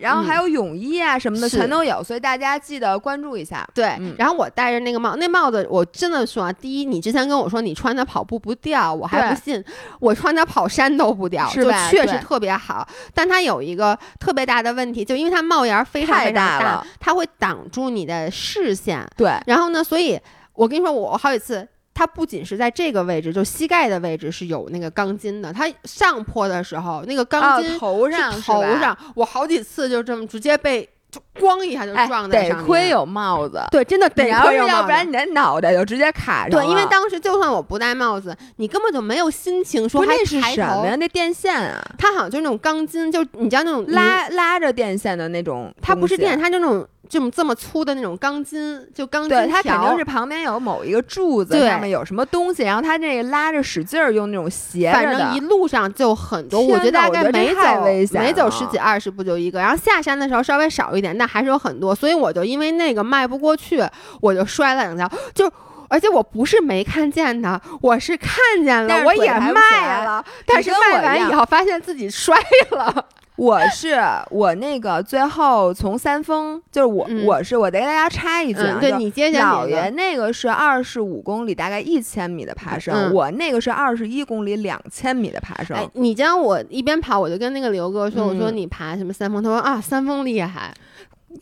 [0.00, 3.66] 然后还有泳衣啊什么的全都有，所以大家记得关注一下。
[3.74, 9.62] 对，然后我戴着那个帽，那帽子我真的说，第一，你之前跟我说你穿它跑步不掉，我还不信，
[10.00, 12.86] 我穿它跑山都不掉，就确实特别好。
[13.12, 19.06] 但它有一个特别大的问题，就因为它帽檐非常非常大，它会挡住你的视线。
[19.16, 20.18] 对，然后呢，所以
[20.52, 30.88] 我跟你说，我好几次，它不仅是在这个位置，就膝盖的位置是有那个钢筋的，它上坡的时候那个钢筋头上头上，我好几次就这么直接被。
[31.14, 36.50] 就咣一下就撞在上面，得亏有帽子，对，真的得亏有帽子，要不然你的脑袋就直接卡上了。
[36.50, 40.96] 对，因为当时就算我不戴帽子，你根本就没有心情说还是什么呀？
[40.96, 46.86] 那电线啊，它好像就是那种钢筋，就你知道那种拉拉着电线的那种，它不是电，它就那种。
[47.08, 57.84] 这么这么粗的那种钢筋，就钢筋对，它肯定是旁边有某一个柱子，上面有什么东西，然后它那个拉着使劲儿，用那种斜反正一路上就很多，我觉得大概没走
[58.18, 63.82] 没走十几二十步就一个，然后下山的时候稍微少一点，但还是有很多，所以我就因为那个迈不过去，
[64.20, 65.50] 我就摔了两跤，就
[65.88, 68.32] 而且我不是没看见他，我是看
[68.64, 72.36] 见了，我也卖了，但是卖完以后发现自己摔
[72.70, 73.06] 了。
[73.36, 73.96] 我是
[74.30, 85.76] 我那个最后从三峰，就是我、嗯我是我得给大家插一句啊，嗯，对就你接着姥爷那个是二十五公里，大概一千米的爬升，嗯我那个是二十一公里，两千米的爬升。
[85.76, 89.42] 哎，你知道我一边跑，我就跟那个刘哥说，我说嗯你爬什么三峰？
[89.42, 90.72] 他说啊，三峰厉害，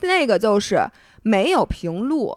[0.01, 0.81] 那个就是
[1.23, 2.35] 没有平路，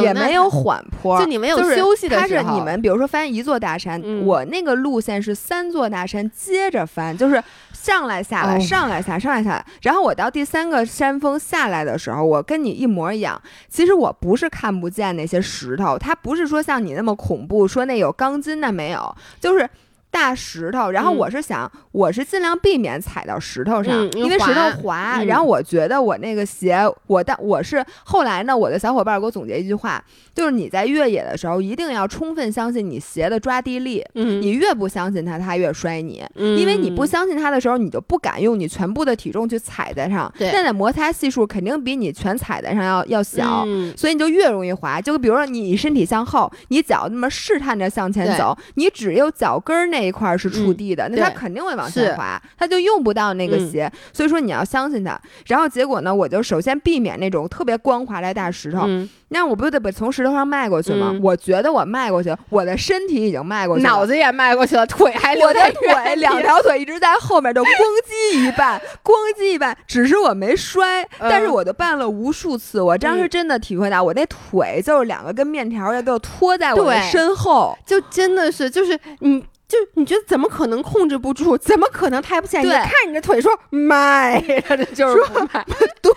[0.00, 7.42] 也没有缓坡，就你没有就是休息的它时候，是你们比如说翻一座大山，嗯我那个路线是三座大山接着翻，就是
[7.82, 9.66] 上来下来，哦上来下，上来下来。
[9.82, 13.40] 然后我到第三个山峰下来的时候，我跟你一模一样。
[13.68, 19.68] 其实我不是看不见那些石头，它不是说像你那么恐怖，说那有钢筋那没有，就是。
[20.12, 30.04] 大石头，然后嗯我是想，我是尽量避免踩到石头上，嗯因为石头滑然后我觉得我那个鞋，我当我是后来呢，我的小伙伴给我总结一句话，
[30.34, 34.04] 就是你在越野的时候，一定要充分相信你鞋的抓地力。
[34.14, 36.22] 嗯，你越不相信它，它越摔你。
[36.34, 43.64] 嗯因为你不相信它的时候，你就不敢用你全部的体重去踩在上，对那的摩擦系数肯定比你全踩在上要要小。
[43.66, 53.90] 嗯所以你就越容易滑，就比如说你身体向后，你脚那么试探着向前走，你只有脚跟儿那一块儿是触地的，那它肯定会往下滑，它就用不到那个嗯鞋。
[54.12, 55.20] 所以说你要相信它。
[55.46, 61.10] 然后结果呢，我就首先避免那种特别光滑的大石头，嗯那我不得把从石头上迈过去吗？
[61.14, 72.80] 嗯我觉得我迈过去，我的身体已经迈过去了，脑子也迈过去了，腿还留我的在腿两条腿一直在后面，就咣叽一绊，咣叽一绊，只是我没摔，嗯但是我就绊了无数次。
[72.82, 77.76] 我当时嗯真的体会到，我那腿就是两个跟面条要给我拖在我的身后。
[77.86, 79.42] 就真的是，就是你，
[79.72, 81.56] 就你觉得怎么可能控制不住？
[81.56, 82.62] 怎么可能抬不起来？
[82.62, 85.64] 你看你的腿说迈，他 这就是不迈。
[86.02, 86.12] 对，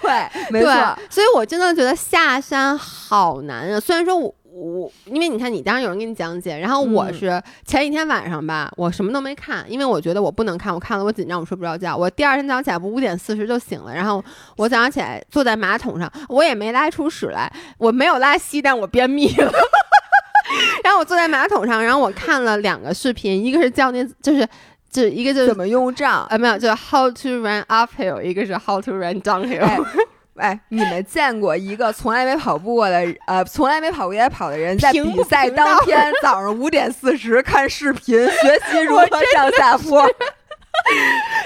[0.50, 3.80] 没错，所以我真的觉得下山好难啊。
[3.80, 4.36] 虽然说我。
[4.58, 11.94] 我因为你看，你当时有人给你讲解，然后我嗯是前几天晚上吧，我什么都没看，因为我觉得我不能看，我看了我紧张，我睡不着觉。
[11.94, 14.24] 我第二天早上起来不五点四十就醒了，然后
[14.56, 19.52] 我早上起来坐在马桶上，我也没拉出屎来，我没有拉稀，但我便秘了。
[20.84, 24.48] 然后我坐在马桶上，然后我看了两个视频，一个是教你，就是，
[24.92, 26.26] 就一个就是怎么用杖？
[26.30, 29.64] 呃没有，就是 how to run uphill，一个是 how to run downhill。
[29.64, 29.80] 哎
[30.38, 40.06] 哎，你们见过一个从来没跑步过的，呃，从来没跑过越野跑的人，在比赛当天 早上五点四十看视频，学习如何上下坡？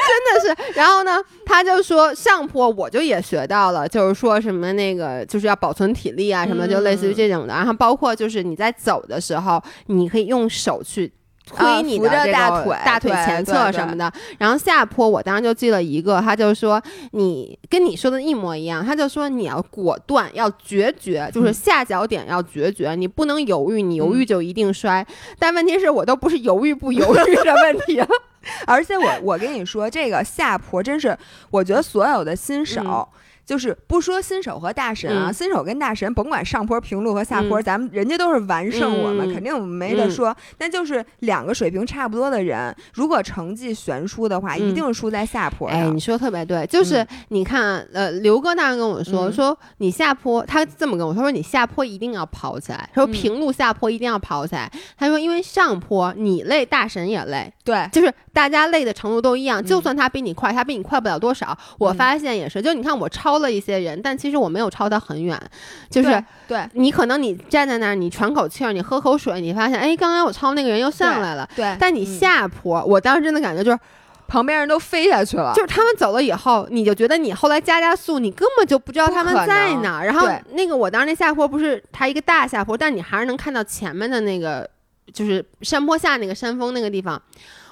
[0.10, 7.54] 真的是，然后呢，他就说上坡我就也学到了，就是说什么那个就是要保存体力啊什么，就类似于这种的。
[7.54, 11.12] 然后包括就是你在走的时候，你可以用手去。
[11.56, 16.82] 推你的这个大腿大腿前侧什么的，然后下坡我当时就记了一个，他就说
[17.12, 21.54] 你跟你说的一模一样，他就说你要果断，要决绝，就是嗯。
[21.54, 25.06] 下脚点要决绝，你不能犹豫，你犹豫就一定摔。
[25.38, 28.08] 但问题是我都不是犹豫不犹豫的问题了，
[28.66, 31.18] 而且我我跟你说，这个下坡真是，
[31.50, 32.82] 我觉得所有的新手。
[32.82, 33.20] 嗯
[33.50, 35.34] 就是不说新手和大神啊，嗯。
[35.34, 37.64] 新手跟大神，甭管上坡、平路和下坡，嗯。
[37.64, 40.36] 咱们人家都是完胜我们，嗯肯定没得说。
[40.56, 44.70] 但就是两个水平差不多的人，如果成绩悬殊的话，嗯。
[44.70, 47.08] 一定输在下坡哎，你说得特别对，就是嗯。
[47.30, 49.34] 你看，呃，刘哥当时跟我说，嗯。
[49.34, 53.12] 说你下坡，他这么跟我说，说你下坡一定要跑起来，他说嗯。
[53.12, 54.72] 平路下坡一定要跑起来。
[54.96, 59.66] 他说，因为上坡你累，大神也累，对，就是大家累的程度都一样，嗯。
[59.66, 61.58] 就算他比你快，他比你快不了多少。
[61.80, 61.96] 我嗯。
[61.96, 65.40] 发现也是，就你看我超了一些人，但其实我没有超他很远，
[65.90, 66.10] 就是
[66.48, 71.50] 对对你可能你站在那儿，你喘口气儿，你喝口水，你发现，哎，刚刚我超那个人又上来了。
[71.56, 73.80] 对，但你嗯下坡，我当时真的感觉就是，
[74.28, 80.06] 旁边人都飞下去了，就是他们走了以后，你就觉得你后来加加速，你根本就不知道他们在哪儿。
[80.06, 84.70] 然后那个我当时那下坡不是它一个大下坡，但你还是能看到前面的那个，
[85.12, 87.20] 就是山坡下那个山峰那个地方。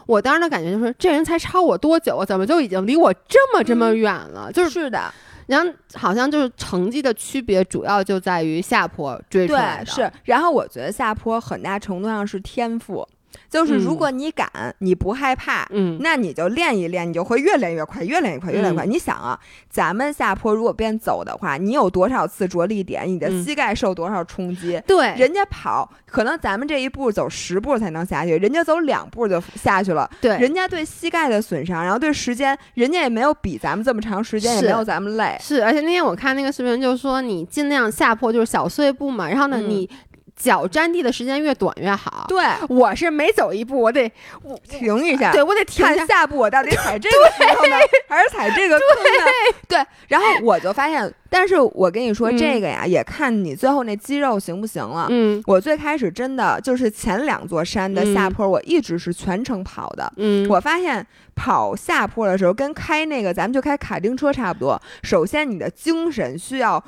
[0.08, 2.26] 我当时的感觉就是，这人才超我多久啊？
[2.26, 4.50] 怎么就已经离我这么这么远了？
[4.54, 5.14] 就是，是的，
[5.48, 9.92] 然后好像就是成绩的区别，主要就在于下坡追出来对，的。
[9.92, 10.12] 是。
[10.26, 13.08] 然后我觉得下坡很大程度上是天赋，
[13.50, 14.50] 就是如嗯果你敢，
[14.80, 18.86] 你不害怕，嗯，那你就练一练，你就会越练越快，越练越快，越练越快。
[18.86, 24.82] 嗯你想啊，咱们下坡如果边走的话，你有多少次着力点，你的嗯膝盖受多少冲击？
[24.88, 30.10] 对，人家跑，可能咱们这一步走十步才能下去，人家走两步就下去了。
[30.22, 35.38] 对，人家对膝盖的损伤，然后对时间，人家也没有比咱们这么长时间，也没有咱们累。
[35.42, 39.90] 是，而且那天我看那个视频，就说你尽量下坡就是小碎步嘛，然后呢，嗯你
[40.38, 42.26] 脚沾地的时间越短越好。
[42.30, 44.10] 对，我是每走一步我得
[44.44, 47.76] 我停一下，对我得停看下步我到底踩这个石头呢，
[48.08, 49.26] 还是踩这个坑呢？
[49.68, 55.08] 对，然后我就发现，但是我跟你说这个呀，也看你最后那肌肉行不行了。
[55.10, 60.12] 嗯我最开始真的就是前两座山的下坡，我一直是全程跑的。
[60.18, 64.80] 嗯，我发现跑下坡的时候，跟开那个咱们就开卡丁车差不多。
[65.02, 66.84] 首先，你的精神需要。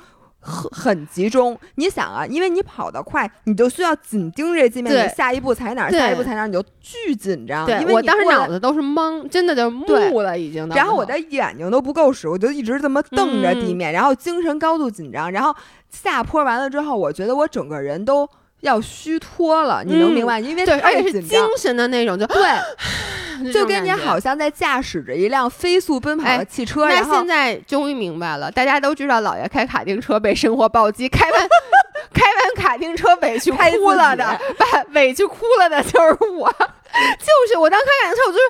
[0.49, 7.67] 很很集中，你想啊，因为你跑得快，你就需要紧盯这界面，你下一步踩哪儿，下一步踩哪儿，你就巨紧张。
[7.67, 10.67] 对因为我当时脑子都是懵，真的就对木了已经。
[10.69, 15.31] 然后我的眼睛都不够使，我就一直这么瞪着嗯地面，然后精神高度紧张。
[15.31, 15.55] 然后
[15.91, 18.27] 下坡完了之后，我觉得我整个人都
[18.61, 20.39] 要虚脱了，你能嗯明白？
[20.39, 21.39] 因为对，而且是精。
[21.57, 31.41] 神的那种，就对，就跟你好像在驾驶着一辆飞速奔跑的哎汽车，那然后现在终于明白了，大家都知道老爷开卡丁车被生活暴击，开完
[32.13, 34.23] 开完卡丁车委屈哭了的，
[34.57, 38.43] 把委屈哭了的就是我，就是我当开卡丁车，我就是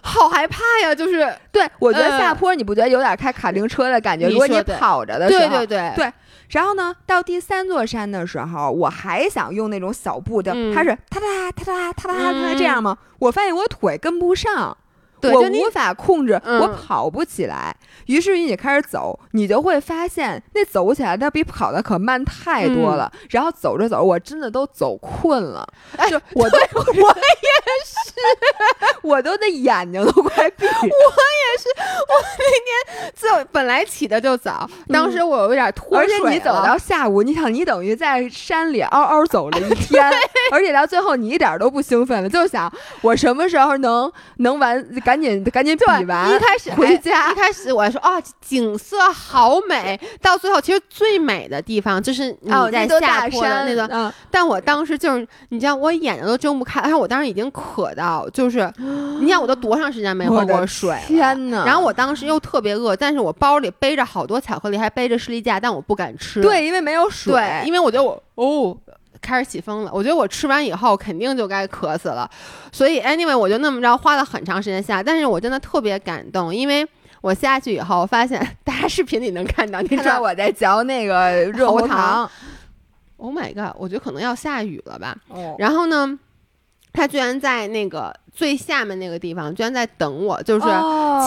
[0.00, 4.28] 好害怕呀，就是对我觉得呃下坡你不觉得有点开卡丁车的感觉？
[4.28, 6.12] 如果你跑着的时候，对对对对
[6.48, 12.96] 然后呢，到第三座山的时候，我还想用那种小步的，嗯它是哒哒哒哒哒哒哒嗯这样吗？
[13.18, 14.76] 我发现我腿跟不上。
[15.20, 17.74] 对，我无法控制，嗯我跑不起来。
[18.06, 23.10] 于是你开始走，你就会发现那走起来那比跑的可慢太多了。
[23.14, 25.66] 嗯然后走着走，我真的都走困了，
[25.96, 27.48] 哎就我都 我也
[27.84, 28.12] 是，
[29.02, 30.64] 我都那眼睛都快闭。
[30.64, 40.10] 我也是，我那天就本来起的就早，当时我有点脱而且你走到下午，你想你等于在山里嗷嗷走了一天，
[40.50, 58.70] 而且到最后你一点都不兴奋了，就想我什么时候能能完，赶紧赶紧比，完，一开始回哎家一开始我还说啊，景色好美，到最后其实最美的地方就是你哦，在下山坡的那个，嗯，但我当时就是你知道，我眼睛都睁不开，而且我当时已经渴到，就是
[59.18, 61.00] 你想我都多长时间没喝过水了。
[61.06, 61.64] 天哪！
[61.64, 66.42] 然后我当时又特别饿，但是我包里背着好多巧克力，还背着士力架，但我不敢吃。
[66.42, 68.76] 对，因为没有水，对，因为我觉得我哦
[69.28, 72.28] 开始起风了，我觉得我吃完以后肯定就该渴死了，
[72.72, 76.86] 所以 anyway 我就那么着花了很长时间下，但是我真的特别感动，因为
[77.20, 82.30] 我下去以后发现 大家视频里能看到，你知道我在嚼那个热喉喉糖
[83.18, 85.54] ，，Oh my god，我觉得可能要下雨了吧，哦。
[85.58, 86.18] 然后呢，
[86.98, 90.66] 他居然在那个最下面那个地方居然在等我，就是。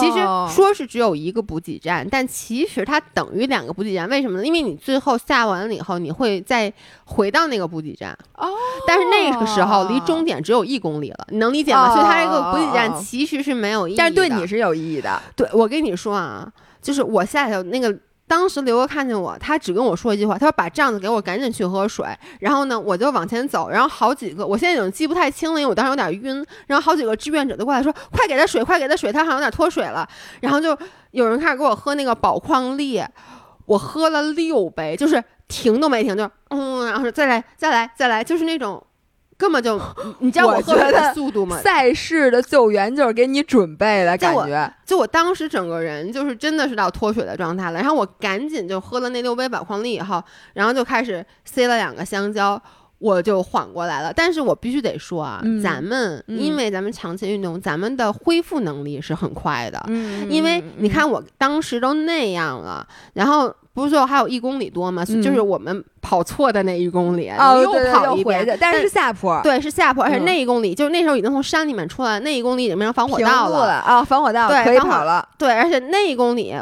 [0.00, 4.08] 其实哦说是只有一个补给站，但其实它等于两个补给站。
[4.08, 4.46] 为什么呢？
[4.46, 6.72] 因为你最后下完了以后，你会再
[7.04, 8.16] 回到那个补给站。
[8.34, 8.48] 哦，
[8.86, 11.90] 但是那个时候离终点只有一公里了，你能理解吗？
[11.90, 13.98] 哦所以它这个补给站其实是没有意义的。
[13.98, 16.50] 但是对你是有意义的，对我跟你说啊，
[16.80, 17.94] 就是我下去那个。
[18.32, 22.06] 当时刘哥看见我，他只跟我说一句话，他说把帐子给我，赶紧去喝水。
[22.40, 26.42] 然后呢，我就往前走，然后好几个，我现在已经记不太清了，因为我当时有点晕。
[26.66, 30.08] 然后好几个志愿者都过来说：“快给他水，快给他水，他好像有点脱水了。”
[30.40, 30.74] 然后就
[31.10, 33.04] 有人开始给我喝那个宝矿力，
[33.66, 38.82] 我喝了六杯，就是停都没停，就嗯，然后说再来，再来，再来，就是那种
[39.42, 39.76] 根本就，
[40.20, 41.58] 你知道我我喝水的速度吗？
[41.58, 50.22] 赛事的救援就是给你准备的感觉，就我当时整个人就是真的是到脱水的状态了，然后我赶紧就喝了那六杯宝矿力以后，
[50.54, 52.62] 然后就开始塞了两个香蕉。
[53.02, 65.04] 我就缓过来了，但是我必须得说啊，嗯咱们嗯因为咱们长期运动，咱们的恢复能力是很快的，嗯因为你，看我当时都那样了，然后不是说还有一公里多吗？
[65.08, 76.54] 嗯就是我们跑错的那一公里，哦，又跑一遍，但是是下坡，对，是下坡，而且嗯那一公里、就是那时候已经从山里面出来，那一公里已经变成防火道了啊，防火道可以对防火跑了，对，而且那一公里，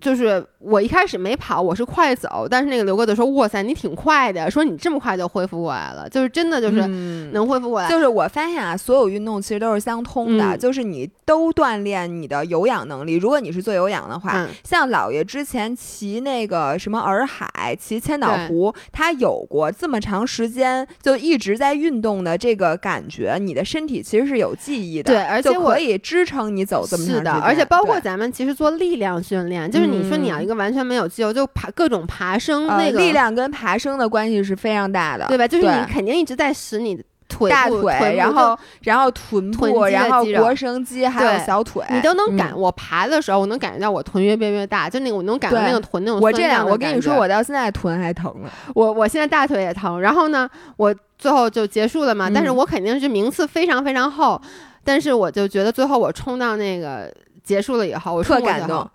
[0.00, 7.88] 就是我一开始没跑，我是快走，但是那个刘哥就说：“哇塞，你挺快的，说你这么快就恢复过来了，就是真的就是嗯能恢复过来。
[7.88, 13.14] 就是我发现啊，所有运动其实都是相通的，嗯就是你都锻炼你的有氧能力。
[13.14, 27.32] 如果你是做有氧的话，嗯像姥爷之前骑那个什么洱海、骑千岛湖，他有过这么长时间就一直在运动的这个感觉，你的身体其实是有记忆的，对而且可以支撑你走这么长是的。
[27.32, 35.46] 而且包括咱们其实做力量训练，就是你说你要个完全没有肌肉，就爬各种爬升、呃那个力，量跟爬升的关系是非常大的，对吧？
[35.46, 42.50] 就是你肯定一直在使你的腿大腿，然后然后臀部，臀然后腘绳肌，还有对小腿，你都能感。
[42.52, 48.48] 嗯我爬的时候，我能感觉到我臀越变越大，就那个我能感到那个臀那种我这样，我跟你说，我到现在臀还疼呢。
[48.74, 52.30] 我我现在大腿也疼，然后呢，我最后就结束了嘛。
[52.32, 54.40] 但是嗯我肯定是名次非常非常厚，
[54.82, 57.12] 但是我就觉得最后我冲到那个
[57.44, 58.90] 结束了以后，我特感动，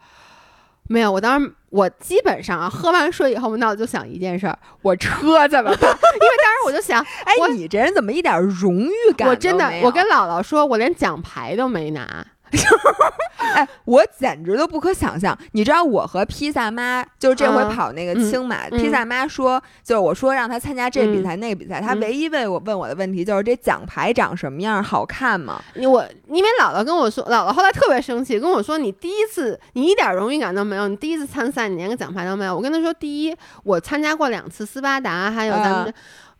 [0.89, 5.79] 没有，我当时我基本上啊，喝完水以后，我脑子就想一件事儿：我车怎么办？
[5.81, 9.27] 因为当时我就想，哎，你这人怎么一点荣誉感？
[9.27, 12.25] 我真的，我跟姥姥说，我连奖牌都没拿。
[13.53, 15.37] 哎，我简直都不可想象！
[15.51, 25.61] 你知道我和披萨妈就是这回跑那个青马，披萨妈说，就是我说让他参加这比赛那个比赛，她唯一问我问我的问题就是这奖牌长什么样，好看吗？
[25.75, 32.55] 你我因为姥姥跟我说，姥姥后来特别生气，跟我说你第一次你一点荣誉感都没有，你第一次参赛你连个奖牌都没有。
[32.55, 35.93] 我跟她说，第一我参加过两次斯巴达，还有咱们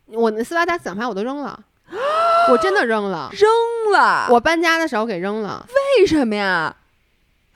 [0.06, 1.60] 我那斯巴达奖牌我都扔了。
[2.50, 3.50] 我真的扔了，扔
[3.92, 4.28] 了。
[4.30, 5.66] 我搬家的时候给扔了，
[5.98, 6.74] 为什么呀？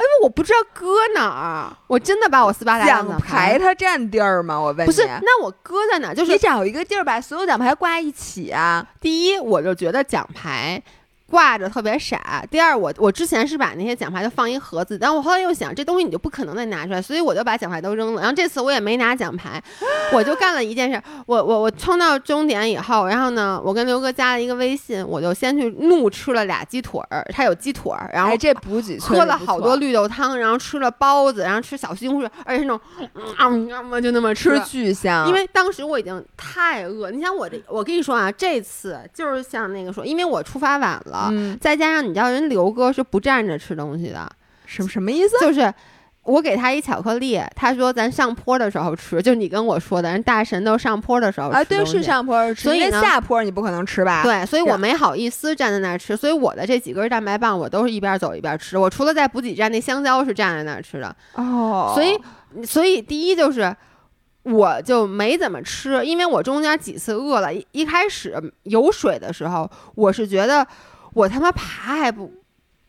[0.00, 1.76] 因为我不知道搁哪儿。
[1.88, 4.56] 我真的把我斯巴达奖牌它占地儿吗？
[4.56, 6.14] 我问你，不是，那我搁在哪？
[6.14, 8.86] 就是你找一个地儿把所有奖牌挂一起啊。
[9.00, 10.80] 第一，我就觉得奖牌。
[11.30, 12.44] 挂着特别傻。
[12.50, 18.20] 第二，我我之前是把那些奖牌都放一盒子，但我后来又想，这东西你就不可能再拿出来，所以我就把奖牌都扔了。
[18.22, 19.62] 然后这次我也没拿奖牌，
[20.12, 21.00] 我就干了一件事。
[21.26, 32.80] 我我我冲到终点以后，然后呢，我跟刘哥加了一个微信，我就先去怒吃了俩鸡腿儿，他有鸡腿儿，然后这补给喝了好多绿豆汤，然后吃了包子，然后吃小西红柿，而且是那种
[33.36, 35.28] 啊就那么吃巨香。
[35.28, 41.17] 因为当时我已经太饿，你想我这，我跟你说啊，这次就是像那个说，因为我出发晚了。
[41.32, 44.30] 嗯，再加上你知道人刘哥是不站着吃东西的，
[44.66, 45.38] 什么什么意思？
[45.40, 45.72] 就是
[46.22, 51.56] 我给他一巧克力，他说咱上坡的时候吃，就你跟我说的，人大神都上坡的时候吃。
[51.56, 54.22] 啊，对，是上坡吃，所以下坡你不可能吃吧？
[54.22, 58.76] 对，所以我没好意思站在那儿吃，所以我的这几根蛋白棒我都是一边走一边吃。
[58.76, 62.18] 我除了在补给站那香蕉是站在那儿吃的哦，所以
[62.64, 63.74] 所以第一就是。
[64.44, 67.50] 我就没怎么吃，因为我中间几次饿了。
[67.72, 70.66] 一开始有水的时候，我是觉得
[71.14, 72.32] 我他妈爬还不，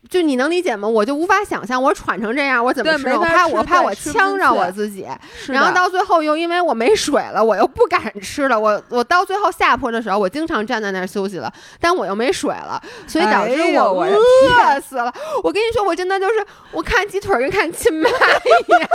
[0.09, 0.87] 就你能理解吗？
[0.87, 3.09] 我就无法想象我喘成这样，我怎么吃？
[3.09, 5.07] 我怕我怕我呛着我自己。
[5.47, 8.59] 然后到最后又因为我没水了，我又不敢吃了。
[8.59, 15.13] 我我到最后下坡的时候，我经常站在那儿休息了，但我又没水了，所以导致我饿死了。
[15.43, 18.89] 我跟你说，我真的就是我看鸡腿跟看亲妈一样。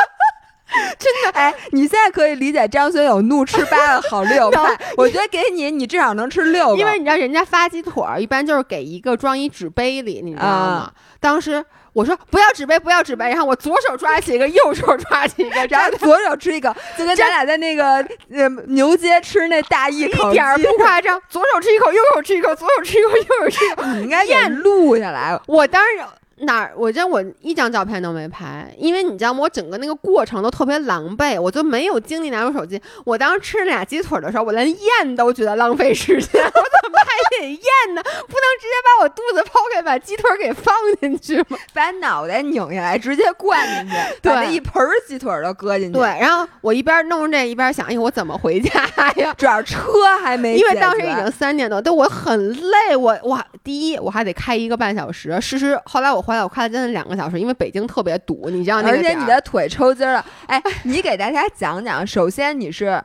[0.99, 4.77] 真的哎，你现在可以理解张学友怒吃八个好六 派。
[4.97, 10.93] 我觉得给你，你至少能吃六个，因为你知道人家发鸡腿儿一般就是给一个装一纸杯里，你知道吗？
[11.21, 17.95] 当时我说不要纸杯，不要纸杯，然后我左手抓起一个，右手抓起一个，然后左手吃一个，就跟咱俩在那个
[18.31, 25.39] 呃牛街吃那大一口，一点不夸张，左手吃一口，右手吃一口，左手吃一口，右手吃一口，你应该给录下来。
[25.47, 26.07] 我当然。
[26.45, 26.73] 哪儿？
[26.77, 29.41] 我这我一张照片都没拍，因为你知道吗？
[29.41, 32.81] 我整个那个过程都特别狼狈，我就没有精力拿出手机。
[33.05, 38.03] 我当时吃那俩鸡腿的时候，我连咽都觉得浪费时间， 我怎么还得咽呢？
[38.03, 41.57] 不能直接把我肚子剖开，把鸡腿给放进去吗？
[41.73, 43.97] 把脑袋拧下来，直接灌进去，
[44.29, 45.93] 把那一盆鸡腿都搁进去。
[45.93, 48.85] 对，然后我一边弄这一边想，哎，我怎么回家
[49.17, 49.33] 呀？
[49.39, 49.79] 主要车
[50.21, 52.97] 还没，因为当时已经三点多，但我很累。
[52.97, 56.25] 我我，第一我还得开一个半小时，实施后来我。
[56.43, 60.25] 我开了将近两个小时，因为北京特别堵，你知道那个而且你的腿抽筋了。
[60.47, 63.03] 哎，你给大家讲讲，首先你是，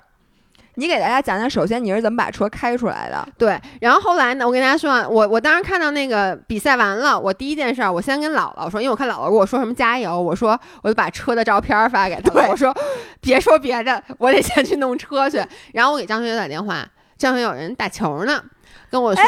[0.76, 3.28] 你给大家讲讲，首先你是怎么把车开出来的？
[3.38, 12.76] 对，然后后来呢，我跟大家说，我我当时看到那个比赛完了，我第一件事，我先跟姥姥说，因为我看姥姥跟我说什么加油，我说我就把车的照片发给他，我说
[13.20, 15.44] 别说别的，我得先去弄车去。
[15.74, 18.42] 然后我给张学友打电话，张学友人打球呢，
[18.90, 19.24] 跟我说。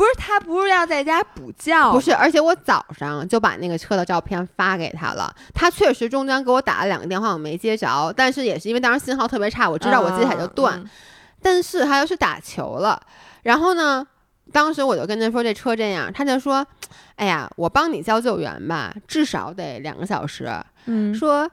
[0.00, 5.30] 不是他不是要在家补觉，不是，而且我早上就把那个车的照片发给他了。
[5.52, 10.82] 他确实中间给我打了两个电话，我没接着，但是也是因为当时信号特别差，我知道我接起来就断。
[11.42, 12.98] 但是他要去打球了，
[13.42, 14.06] 然后呢，
[14.50, 16.66] 当时我就跟他说这车这样，他就说
[17.16, 20.50] ：“哎呀，我帮你叫救援吧，至少得两个小时。”
[20.86, 21.46] 嗯，说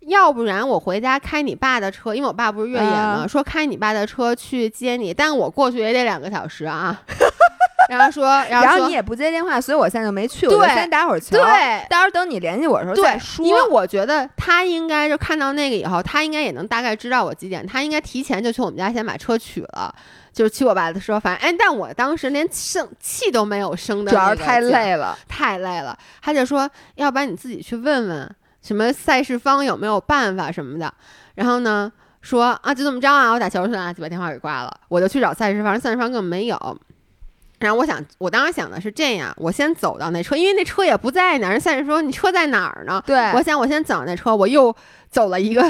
[0.00, 7.00] 要不然我回家开你爸的车，因为我爸不是越野嘛， 说开你爸的车去接你，但我过去也得两个小时啊。
[7.88, 10.46] 然后说，然后你也不接电话，所以我现在就没去。
[10.46, 11.36] 我先打会儿球。
[11.36, 13.44] 对，到时候等你联系我的时候再说。
[13.44, 19.94] 因为我觉得他应该就看到那个以后，他应该也能大概知道我几点，他应该提前就去我们家先把车取了，
[20.32, 21.18] 就是去我爸的车。
[21.18, 25.98] 反正哎，但我当时连生气都没有生的，主要是太累了，太累了。
[26.20, 28.30] 他就说，要不然你自己去问问
[28.62, 30.92] 什么赛事方有没有办法什么的。
[31.36, 34.80] 然后呢，说啊，就这么着啊，我打球去了，就把电话给挂了。
[34.88, 36.78] 我就去找赛事方，赛事方根本没有。
[37.58, 41.50] 然后我想，我当时想的是这样，我先走到那车，因为那车也不在那儿。
[41.52, 43.02] 人赛事说你车在哪儿呢？
[43.04, 44.74] 对，我想我先走那车，我又
[45.10, 45.62] 走了一个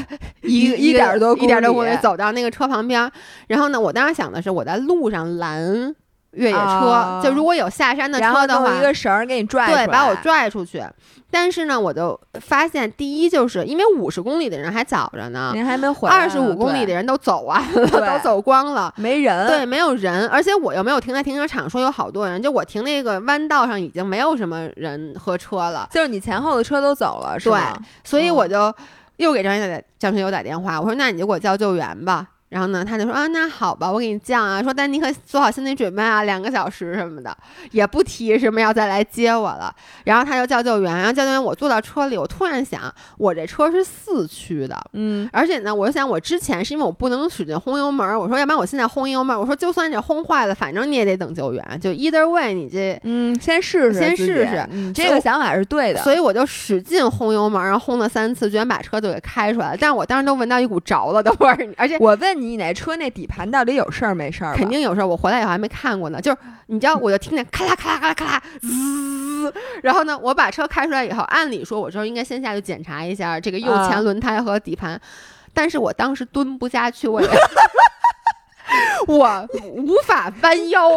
[0.42, 3.10] 一一点多一点多公里，走到那个车旁边。
[3.46, 5.94] 然后呢，我当时想的是我在路上拦
[6.32, 10.84] 越野车，就如果有下山的车的话，一个绳儿给你拽，对，把我拽出去。
[11.30, 27.74] 但是呢，我就发现，第一就是因为五十公里的人还早着呢，您还没回，二十五公里的人都走完了， 都走光了，没人，对，没有人，而且我又没有停在停车场，说有好多人，就我停那个弯道上已经没有什么人和车了，就是你前后的车都走了，是吧？
[27.76, 28.74] 对，所以我就
[29.16, 32.26] 又给张学友张学友打电话，我说那你就给我叫救援吧。
[32.48, 34.62] 然后呢，他就说啊，那好吧，我给你降啊。
[34.62, 37.36] 说，但你可做好心理准备啊，两个小时什么的，
[37.72, 39.74] 也不提什么要再来接我了。
[40.04, 56.02] 然后他就叫救援，然后叫救援，我坐到车里，我突然想，我这车是四驱的，嗯，而且呢，我就想，我之前是因为我不能使劲轰油门，我说要不然我现在轰油门，我说就算你轰坏了，反正你也得等救援，就 either way，你这嗯，先试试，先试试，这个想法是对的。
[56.02, 59.76] 所以我就使劲轰油门，然后轰了三次，居然把车就给开出来了。
[59.78, 63.08] 但是我当时都闻到一股着了的味儿，而且我问你，你那车那。
[63.10, 64.54] 底盘到底有事儿没事儿？
[64.54, 65.06] 肯定有事儿。
[65.06, 66.20] 我回来以后还没看过呢。
[66.20, 69.52] 就是你知道，我就听见咔啦咔啦咔啦咔啦滋。
[69.82, 75.00] 然后呢，我把车开出来以后，按理说我这应该先下去检查一下这个右前轮胎和底盘，
[75.54, 77.20] 但是我当时蹲不下去，我
[79.08, 80.90] 我无法弯腰，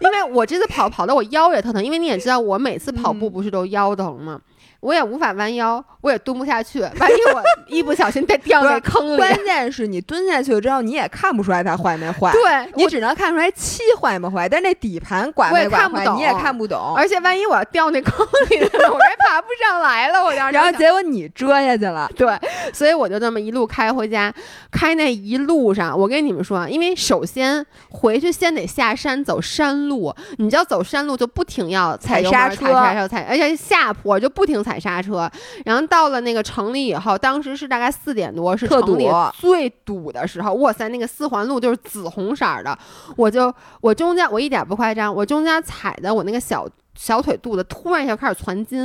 [0.00, 4.40] 因为我这次跑跑的我腰也特疼，因为你也知道我每次跑步不是都腰疼吗？
[4.80, 6.80] 我也无法弯腰，我也蹲不下去。
[6.80, 12.32] 万一我 一不小心再掉那坑里，关键是你蹲下去之后，你也看不出来它坏没坏。
[12.32, 16.94] 对你只能看出来漆坏没坏，但那底盘刮没刮坏，你也看不懂。
[16.96, 20.24] 而且万一我要掉那坑里了，我还爬不上来了。
[20.24, 22.10] 我当时，然后结果你折下去了。
[22.16, 22.34] 对，
[22.72, 24.32] 所以我就这么一路开回家。
[24.70, 34.69] 开那一路上，我跟你们说，因为首先回去先得下山走山路，你知道走山路就不停要踩刹车，踩刹车，踩，而且下坡就不停踩。
[34.70, 35.28] 踩刹车，
[35.64, 40.54] 然后到了那个城里以后，当时是大概四点多，是城里最堵的时候。
[40.54, 42.78] 哇塞，那个四环路就是紫红色的，
[43.16, 48.78] 我就我中间我一点不夸张，我中间踩的我那个小小腿肚子突然一下开始攒筋，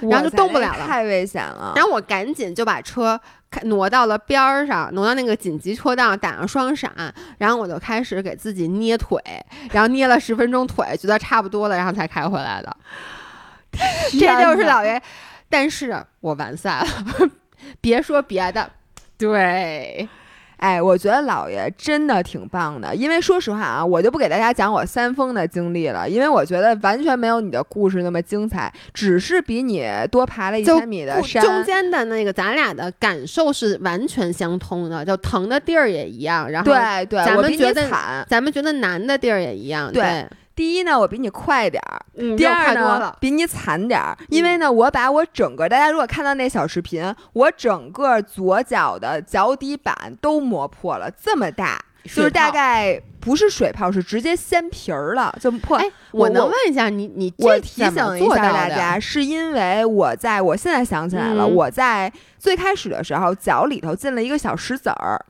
[0.00, 1.72] 然后就动不了了，太危险了。
[1.76, 3.20] 然后我赶紧就把车
[3.62, 6.92] 挪到了边儿上，挪到那个紧急车道，打上双闪，
[7.38, 9.22] 然后我就开始给自己捏腿，
[9.70, 12.76] 然后捏了十分钟腿，觉得差不多了，然后才开回来的。
[14.18, 15.00] 这就是老爷。
[15.48, 16.86] 但是我完赛了，
[17.80, 18.70] 别说别的，
[19.16, 20.08] 对，
[20.58, 40.26] 哎，我觉得姥爷真的挺棒的，因为说实话啊，我就不给大家讲我三峰的经历了，因为我觉得完全没有你的故事那么精彩，只是比你多爬了一千米的山，中间的那个咱俩的感受是完全相通的，就疼的地儿也一样，然后对对，咱们觉得惨，咱们觉得难的地儿也一样，对。
[40.58, 44.18] 第一呢，我比你快点儿；第二呢，比你惨点儿。
[44.28, 55.80] 因为呢，我把我整个，大家如果看到那小视频，我整个左脚的脚底板都磨破了，这么大，就是大概不是水泡，是直接掀皮儿了，就破。
[56.10, 65.24] 我能问一下你，你我提醒一下大家，是因为我在我现在想起来了，我在最开始的时候脚里头进了一个小石子儿。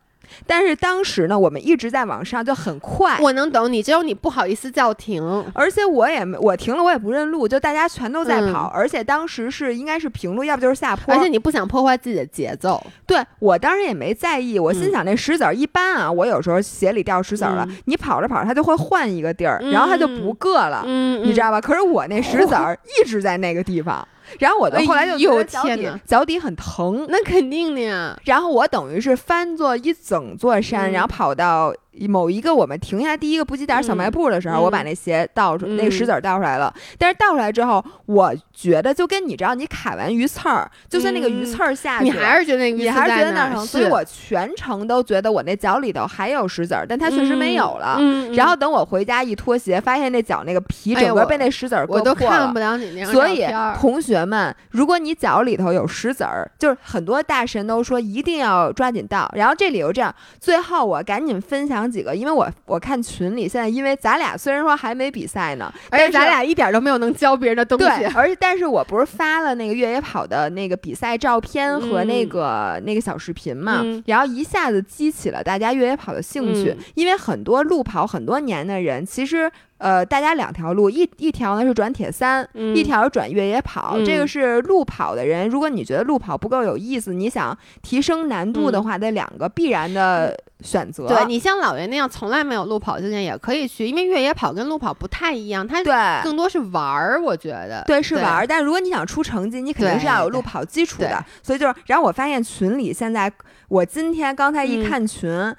[0.47, 3.19] 但是当时呢，我们一直在往上，就很快。
[3.21, 5.23] 我能懂你，只有你不好意思叫停，
[5.55, 12.83] 而且我也没，我停了，我也不认路，就大家全都在跑，而且当时是应该是平路，要不就是下坡，而且你不想破坏自己的节奏。
[13.07, 21.61] 对我当时也没在意，我心想那石子儿一般啊，我有时候鞋里掉石子儿了，你跑着跑着它就会换一个地儿，然后它就不硌了，你知道吧？
[21.61, 24.07] 可是我那石子儿一直在那个地方。
[24.39, 28.19] 然后我的后来就觉得脚底脚底很疼，那肯定的呀。
[28.25, 31.75] 然后我等于是翻坐一整座山，然后跑到。
[32.07, 36.73] 某一个我们停下第一个补给点小卖部的时候，我把那鞋倒出，那个石子倒出来了。
[36.99, 43.65] 但是倒出来之后，我觉得就跟你知道，你卡完鱼刺儿，就算那个鱼刺儿下去，你还是觉得那个你还是觉得那疼。
[43.65, 47.99] 所以我全程都觉得我那脚里头还有石子儿，但它确实没有了。
[48.35, 52.01] 然后等我回家一脱鞋，发现那脚那个皮整个被那石子儿割破了。
[52.01, 53.45] 我都看不了你那所以
[53.81, 59.31] 同学们，如果你脚里头有石子儿，就是很多大神都说一定要抓紧倒。
[59.35, 61.88] 然后这里又这样，最后我赶紧分享。
[61.91, 67.85] 几个，因为我我看群里现在，因为咱俩虽然说还没比赛呢，而且咱俩一点都没有能教别人的东西。
[67.85, 79.51] 对，而且但是我不是发了那个越野跑的那个比赛照片和那个那个小视频嘛，然后一下子激起了大家越野跑的兴趣，因为很多路跑很多年的人其实。
[79.79, 83.97] 呃，大家两条路，一一条呢是转铁三，一条转越野跑。
[84.05, 91.07] 这个是路跑的人，如果你觉得路跑不够有意思，你想提升难度的话，那两个必然的选择。
[91.07, 98.47] 对你像老袁那样从来没有路跑经验也可以去，因为越野跑跟路跑不太一样，它对更多是玩儿，我觉得对是玩儿。
[98.47, 101.25] 但如果你想出成绩，你肯定是要有路跑基础的。
[101.41, 103.33] 所以就是，然后我发现群里现在，
[103.69, 105.55] 我今天刚才一看群。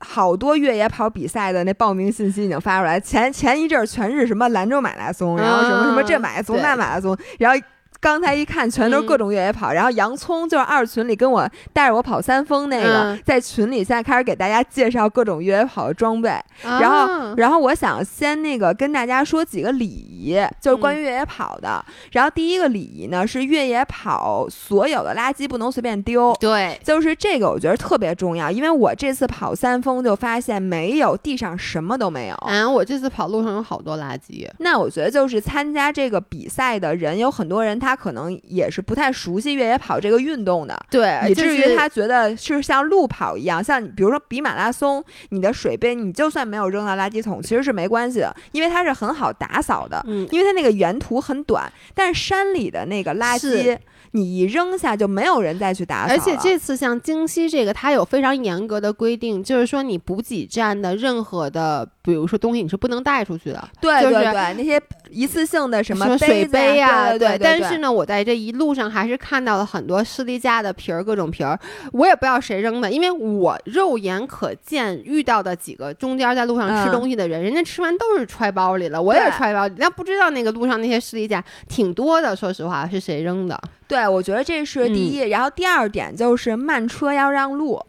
[0.00, 7.58] 好多越野跑比赛的那报名信息已经发出来，前前一阵儿全是什么兰州马拉松，然后什么什么这马拉松那马拉松，然后。
[8.02, 9.74] 刚才一看，全都是各种越野跑。
[9.74, 16.30] 然后洋葱就是二群里跟我带着我跑三峰那个，在群里现在开始给大家介绍各种越野跑的装备。
[16.62, 19.86] 然后，然后我想先那个跟大家说几个礼
[20.20, 21.84] 仪，就是关于越野跑的。
[22.12, 26.34] 然后第一个礼仪呢是越野跑所有的垃圾不能随便丢。
[26.40, 32.34] 对，就是这个我觉得特别重要，因为我这次跑三峰就发现没有地上什么都没有。
[32.36, 34.48] 啊，我这次跑路上有好多垃圾。
[34.60, 37.90] 那我觉得就是参加这个比赛的人有很多人他。
[37.90, 53.78] 他可能也是不太熟悉越野跑这个运动的，对，以至于他觉得是像路跑一样，像比如说比马拉松，你的水杯你就算没有扔到垃圾桶，其实是没关系的，因为它是很好打扫的，嗯，因为它那个原途很短，但是山里的那个垃圾。
[54.12, 63.68] 你一扔下就没有人再去打扫而且这次像京西这个，它有非常严格的规定，就是说你补给站的任何的，比如说东西你是不能带出去的。
[63.80, 67.38] 对对对，那些一次性的什么水杯呀，对。
[67.38, 71.58] 但是呢，我在这一路上还是看到了很多士力架的皮儿，各种皮儿，
[71.92, 79.74] 我也不知道谁扔的，因为我肉眼可见遇到的几个中间在路上吃东西的人，人家吃完都是揣包里了，我也揣包里。
[79.76, 83.60] 那不知道那个路上那些士力架挺多的，说实话是谁扔的？
[83.86, 87.80] 对，我觉得这是第一，然后第二点就是慢车要让路。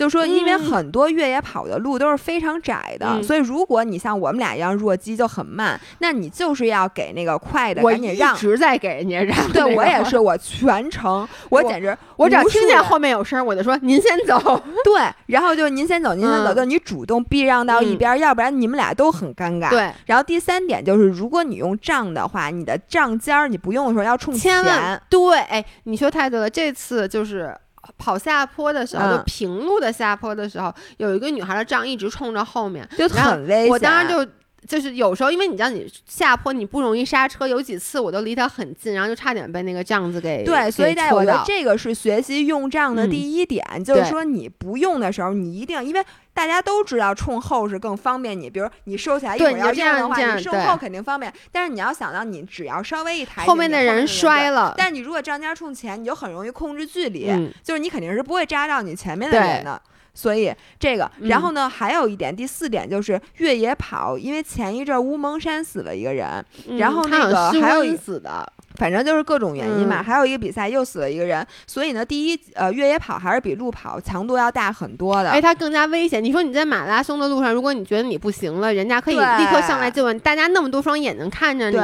[0.00, 8.34] 就说，因为很多越野跑的路都是非常窄的，所以如果你像我们俩一样弱鸡就很慢，那你就是要给那个快的赶紧让。
[8.34, 9.36] 一直在给人家让。
[9.52, 14.38] 对我也是，我全程 我简直，我只要听见后面有声，我就说您先走。
[14.82, 19.68] 对，然后就您先走，您先走，就你主动避让到一边，要不然你们俩都很尴尬。
[19.68, 19.92] 对。
[20.06, 24.64] 然后第三点就是，如果你用杖的话，你的杖尖儿你不用的时候要冲前。
[25.10, 27.54] 对，哎，你说太对了，这次就是。
[28.00, 33.68] 跑下坡的时候，就平路的下坡的时候，有一个女孩的杖一直冲着后面，就很危险。
[33.68, 34.26] 我当时就
[34.66, 40.70] 就是有时候，因为你知道你下坡你不容易刹车，有几次我都离她很近，然后就差点被那个杖子给对。
[40.70, 46.04] 所以我觉得这个是学习用杖的第一点，就是说你不用的时候，你一定因为。
[46.40, 51.30] 大家都知道冲后是更方便你，比如你收起来一会儿要这样的话，你收后肯定方便。
[51.52, 54.72] 但是你要想到，你只要稍微一抬，后面的人摔了。
[54.74, 57.26] 但你如果杖尖冲前，你就很容易控制距离，
[57.62, 59.78] 就是你肯定是不会扎到你前面的人的。
[60.14, 66.42] 所以这个，然后呢，还有一点，第四点就是越野跑，因为前一阵乌蒙山死了一个人，
[66.78, 68.50] 然后那个还有一死的。
[68.80, 76.24] 反正就是各种原因嘛，还有一个比赛又死了一个人，所以呢，第一，呃，越野跑还是比路跑强度要大很多的，哎，它更加危险。
[76.24, 81.78] 你说你在马拉松的路上，如果你觉得你不行了，人家可以立刻上来救你，大家那么多双眼睛看着你。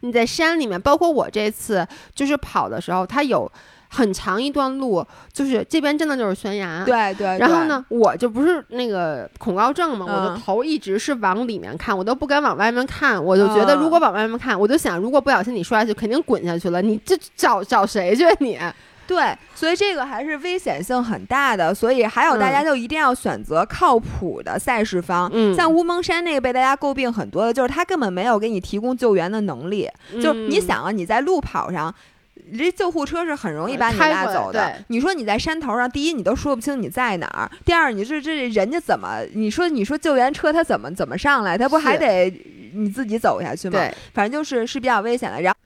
[0.00, 3.52] 你在山里面，包括我这次就是跑的时候，它有。
[3.88, 6.84] 很长一段路，就是这边真的就是悬崖。
[6.84, 7.38] 对对。
[7.38, 13.22] 然后呢，我就不是那个恐高症嘛，我的头一直是往里面看，我都不敢往外面看。
[13.22, 16.82] 我就觉得，如果往外面看，我就想，如果不小心你摔下去，肯定滚下去了。
[16.82, 18.58] 你这找找谁去你？
[19.08, 21.74] 对，所以这个还是危险性很大的。
[21.74, 25.30] 所以还有大家就一定要选择靠谱的赛事方。
[25.32, 25.54] 嗯。
[25.56, 29.88] 像乌蒙山那个被大家诟病很多的，就是他根本没有给你提供救援的能力。
[30.22, 31.94] 就你想啊，你在路跑上。
[32.56, 34.82] 这救护车是很容易把你拉走的。
[34.88, 39.22] 你说你在山头上，第一你都说不清你在哪儿，第二你这这人家怎么？
[39.34, 41.56] 你说你说救援车他怎么怎么上来？
[41.56, 42.30] 他不还得
[42.74, 43.78] 你自己走下去吗？
[43.78, 45.40] 对，反正就是是比较危险的。
[45.40, 45.58] 然后，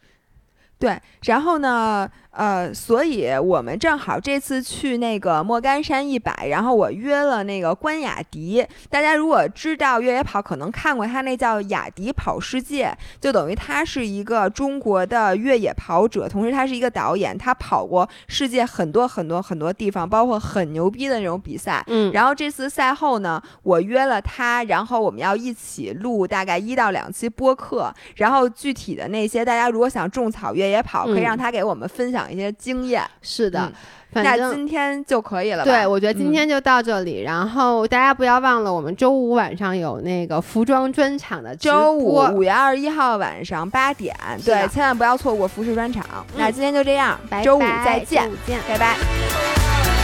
[0.78, 2.10] 对，然后呢？
[2.32, 8.66] 呃，所以我们正好这次去那个莫干山一百，然后我约了那个关雅迪。
[8.88, 21.84] 大家如果知道越野跑，可能看过他那叫雅迪跑世界，就等于他是一个中国的越野跑者，同时他是一个导演，他跑过世界很多很多很多地方，包括很牛逼的那种比赛。
[21.88, 32.21] 嗯，然后这次赛后呢，我约了他，然后我们要一起录大概一到两期播客，然后具体的那些大家如果想种草越野跑，可以让他给我们分享。
[32.22, 33.70] 讲一些经验是的，
[34.12, 35.64] 那今天就可以了。
[35.64, 37.22] 对，我觉得今天就到这里。
[37.22, 46.04] 然后大家不要忘了，我们周五晚上有那个服装专场的周五五月二十一号晚上八点，对，千万不要错过服饰专场。
[46.36, 50.01] 那今天就这样，周五再见，见，拜拜。